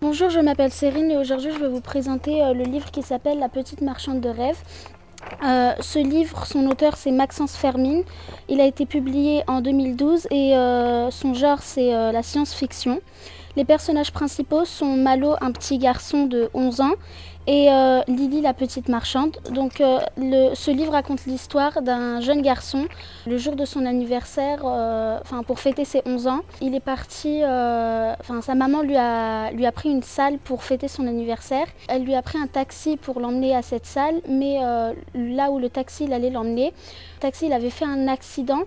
Bonjour, 0.00 0.30
je 0.30 0.40
m'appelle 0.40 0.72
Cérine 0.72 1.10
et 1.10 1.18
aujourd'hui 1.18 1.50
je 1.50 1.58
vais 1.58 1.68
vous 1.68 1.82
présenter 1.82 2.42
euh, 2.42 2.54
le 2.54 2.64
livre 2.64 2.90
qui 2.90 3.02
s'appelle 3.02 3.38
La 3.38 3.50
petite 3.50 3.82
marchande 3.82 4.22
de 4.22 4.30
rêves. 4.30 4.62
Euh, 5.44 5.72
ce 5.80 5.98
livre, 5.98 6.46
son 6.46 6.66
auteur 6.70 6.96
c'est 6.96 7.10
Maxence 7.10 7.54
Fermine. 7.54 8.02
Il 8.48 8.62
a 8.62 8.64
été 8.64 8.86
publié 8.86 9.42
en 9.46 9.60
2012 9.60 10.28
et 10.30 10.56
euh, 10.56 11.10
son 11.10 11.34
genre 11.34 11.58
c'est 11.60 11.90
la 11.90 12.22
science-fiction. 12.22 13.02
Les 13.56 13.64
personnages 13.64 14.12
principaux 14.12 14.66
sont 14.66 14.96
Malo, 14.96 15.34
un 15.40 15.50
petit 15.50 15.78
garçon 15.78 16.26
de 16.26 16.50
11 16.52 16.82
ans, 16.82 16.92
et 17.46 17.70
euh, 17.70 18.00
Lily 18.08 18.40
la 18.40 18.54
petite 18.54 18.88
marchande. 18.88 19.36
Donc 19.50 19.80
euh, 19.80 20.00
ce 20.54 20.70
livre 20.70 20.92
raconte 20.92 21.26
l'histoire 21.26 21.80
d'un 21.82 22.20
jeune 22.20 22.42
garçon. 22.42 22.86
Le 23.26 23.38
jour 23.38 23.54
de 23.54 23.64
son 23.64 23.86
anniversaire, 23.86 24.62
euh, 24.64 25.18
pour 25.46 25.60
fêter 25.60 25.84
ses 25.84 26.02
11 26.06 26.26
ans, 26.26 26.40
il 26.60 26.74
est 26.74 26.80
parti, 26.80 27.42
enfin 27.44 28.40
sa 28.42 28.54
maman 28.54 28.82
lui 28.82 28.96
a, 28.96 29.50
lui 29.52 29.66
a 29.66 29.72
pris 29.72 29.90
une 29.90 30.02
salle 30.02 30.38
pour 30.38 30.64
fêter 30.64 30.88
son 30.88 31.06
anniversaire. 31.06 31.66
Elle 31.88 32.02
lui 32.02 32.14
a 32.14 32.22
pris 32.22 32.38
un 32.38 32.46
taxi 32.46 32.96
pour 32.96 33.20
l'emmener 33.20 33.54
à 33.54 33.62
cette 33.62 33.86
salle, 33.86 34.20
mais 34.28 34.58
là 35.14 35.50
où 35.50 35.58
le 35.58 35.68
taxi 35.68 36.12
allait 36.12 36.30
l'emmener, 36.30 36.72
le 37.16 37.20
taxi 37.20 37.46
il 37.46 37.52
avait 37.52 37.70
fait 37.70 37.84
un 37.84 38.08
accident. 38.08 38.62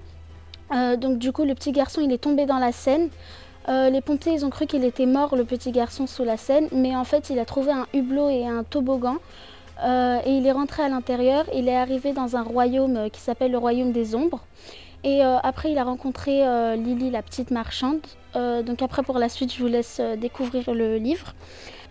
donc 0.98 1.18
du 1.18 1.32
coup 1.32 1.44
le 1.44 1.56
petit 1.56 1.72
garçon 1.72 2.02
il 2.02 2.12
est 2.12 2.20
tombé 2.24 2.46
dans 2.46 2.60
la 2.60 2.72
Seine. 2.72 3.10
Euh, 3.70 3.90
les 3.90 4.02
pompiers 4.02 4.34
ils 4.34 4.46
ont 4.46 4.50
cru 4.50 4.66
qu'il 4.66 4.84
était 4.84 5.06
mort, 5.06 5.36
le 5.36 5.46
petit 5.46 5.72
garçon, 5.72 6.08
sous 6.08 6.24
la 6.24 6.38
Seine, 6.38 6.68
mais 6.72 6.96
en 6.96 7.04
fait 7.04 7.30
il 7.30 7.38
a 7.40 7.46
trouvé 7.46 7.72
un 7.72 7.86
hublot 7.94 8.30
et 8.30 8.48
un 8.48 8.64
toboggan. 8.64 9.18
Euh, 9.84 10.20
et 10.26 10.32
il 10.32 10.46
est 10.46 10.52
rentré 10.52 10.84
à 10.84 10.90
l'intérieur. 10.90 11.46
Il 11.54 11.70
est 11.70 11.76
arrivé 11.76 12.12
dans 12.12 12.36
un 12.36 12.42
royaume 12.42 12.98
euh, 12.98 13.10
qui 13.10 13.22
s'appelle 13.22 13.52
le 13.52 13.58
royaume 13.58 13.92
des 13.92 14.16
ombres. 14.16 14.44
Et 15.06 15.22
après, 15.22 15.72
il 15.72 15.78
a 15.78 15.86
rencontré 15.86 16.42
Lily, 16.76 17.10
la 17.10 17.22
petite 17.22 17.52
marchande. 17.52 18.02
donc 18.36 18.82
après, 18.82 19.02
pour 19.02 19.18
la 19.18 19.30
suite, 19.30 19.54
je 19.54 19.64
vous 19.64 19.70
laisse 19.70 20.02
découvrir 20.18 20.74
le 20.74 20.98
livre. 20.98 21.34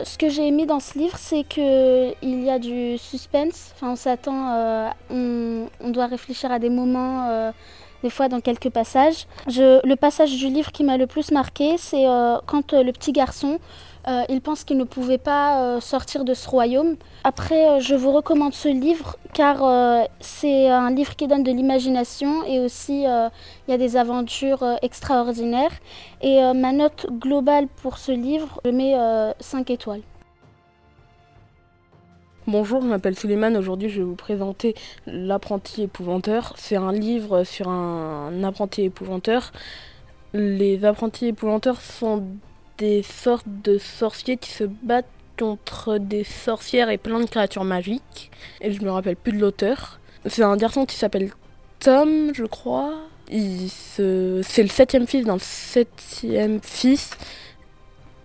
Ce 0.03 0.15
que 0.15 0.29
j'ai 0.29 0.47
aimé 0.47 0.67
dans 0.67 0.79
ce 0.79 0.95
livre, 0.99 1.17
c'est 1.17 1.43
qu'il 1.43 2.13
y 2.21 2.51
a 2.51 2.59
du 2.59 2.99
suspense. 2.99 3.71
Enfin, 3.73 3.93
on 3.93 3.95
s'attend, 3.95 4.93
on, 5.09 5.65
on, 5.81 5.89
doit 5.89 6.05
réfléchir 6.05 6.51
à 6.51 6.59
des 6.59 6.69
moments 6.69 7.51
des 8.03 8.09
fois 8.09 8.29
dans 8.29 8.41
quelques 8.41 8.69
passages. 8.69 9.27
le 9.47 9.95
passage 9.95 10.35
du 10.37 10.47
livre 10.47 10.71
qui 10.71 10.83
m'a 10.83 10.97
le 10.97 11.07
plus 11.07 11.31
marqué, 11.31 11.77
c'est 11.77 12.07
euh, 12.07 12.37
quand 12.45 12.73
euh, 12.73 12.83
le 12.83 12.91
petit 12.91 13.11
garçon, 13.11 13.59
euh, 14.07 14.23
il 14.29 14.41
pense 14.41 14.63
qu'il 14.63 14.77
ne 14.77 14.85
pouvait 14.85 15.17
pas 15.17 15.79
sortir 15.81 16.23
de 16.23 16.33
ce 16.33 16.47
royaume. 16.49 16.95
Après, 17.23 17.81
je 17.81 17.95
vous 17.95 18.11
recommande 18.11 18.53
ce 18.53 18.69
livre 18.69 19.17
car 19.33 19.57
c'est 20.19 20.69
un 20.69 20.89
livre 20.89 21.15
qui 21.15 21.27
donne 21.27 21.43
de 21.43 21.51
l'imagination 21.51 22.43
et 22.45 22.59
aussi 22.59 23.01
il 23.01 23.71
y 23.71 23.73
a 23.73 23.77
des 23.77 23.97
aventures 23.97 24.63
extraordinaires. 24.81 25.73
Et 26.21 26.39
ma 26.55 26.71
note 26.71 27.07
globale 27.11 27.67
pour 27.83 27.97
ce 27.97 28.13
livre, 28.13 28.61
je 28.63 28.71
mets 28.71 28.95
5 29.41 29.69
étoiles. 29.69 30.01
Bonjour, 32.51 32.81
je 32.81 32.87
m'appelle 32.87 33.15
Suleiman. 33.15 33.55
Aujourd'hui, 33.55 33.89
je 33.89 33.99
vais 33.99 34.05
vous 34.05 34.15
présenter 34.15 34.73
L'apprenti 35.05 35.83
épouvanteur. 35.83 36.55
C'est 36.57 36.77
un 36.77 36.91
livre 36.91 37.43
sur 37.43 37.69
un 37.69 38.43
apprenti 38.43 38.85
épouvanteur. 38.85 39.51
Les 40.33 40.83
apprentis 40.83 41.27
épouvanteurs 41.27 41.79
sont 41.79 42.25
des 42.79 43.03
sortes 43.03 43.45
de 43.45 43.77
sorciers 43.77 44.37
qui 44.37 44.49
se 44.49 44.63
battent 44.63 45.05
contre 45.37 45.99
des 45.99 46.23
sorcières 46.23 46.89
et 46.89 46.97
plein 46.97 47.19
de 47.19 47.25
créatures 47.25 47.65
magiques. 47.65 48.31
Et 48.61 48.71
je 48.71 48.81
me 48.81 48.89
rappelle 48.89 49.15
plus 49.15 49.33
de 49.33 49.37
l'auteur. 49.37 49.99
C'est 50.25 50.41
un 50.41 50.57
garçon 50.57 50.87
qui 50.87 50.95
s'appelle 50.95 51.29
Tom, 51.77 52.31
je 52.33 52.45
crois. 52.45 52.95
C'est 53.27 54.01
le 54.63 54.69
septième 54.69 55.05
fils 55.05 55.23
d'un 55.23 55.37
septième 55.37 56.61
fils. 56.63 57.11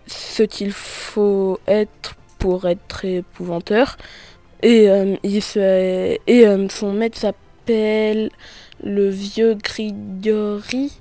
Ce 0.06 0.42
qu'il 0.42 0.72
faut 0.72 1.60
être 1.66 2.16
pour 2.44 2.66
être 2.66 2.86
très 2.88 3.14
épouvanteur. 3.14 3.96
Et, 4.62 4.90
euh, 4.90 5.16
il 5.22 5.38
et 5.56 6.46
euh, 6.46 6.68
son 6.68 6.92
maître 6.92 7.16
s'appelle 7.16 8.28
le 8.82 9.08
vieux 9.08 9.54
Grigori. 9.54 10.92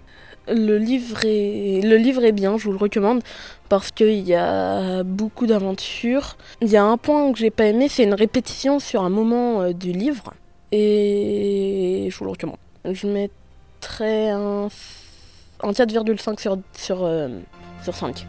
Le 0.47 0.77
livre, 0.77 1.25
est... 1.25 1.81
le 1.83 1.97
livre 1.97 2.23
est 2.23 2.31
bien, 2.31 2.57
je 2.57 2.63
vous 2.63 2.71
le 2.71 2.77
recommande, 2.77 3.21
parce 3.67 3.91
qu'il 3.91 4.21
y 4.21 4.33
a 4.33 5.03
beaucoup 5.03 5.45
d'aventures. 5.45 6.37
Il 6.61 6.69
y 6.69 6.77
a 6.77 6.83
un 6.85 6.95
point 6.95 7.29
que 7.33 7.39
j'ai 7.39 7.51
pas 7.51 7.65
aimé, 7.65 7.89
c'est 7.89 8.03
une 8.03 8.13
répétition 8.13 8.79
sur 8.79 9.03
un 9.03 9.09
moment 9.09 9.63
euh, 9.63 9.73
du 9.73 9.91
livre. 9.91 10.33
Et 10.71 12.07
je 12.09 12.17
vous 12.19 12.23
le 12.23 12.31
recommande. 12.31 12.57
Je 12.89 13.05
mettrais 13.05 14.29
un, 14.29 14.69
un 15.61 15.71
4,5 15.71 16.39
sur, 16.39 16.57
sur, 16.73 17.05
sur 17.83 17.95
5. 17.95 18.25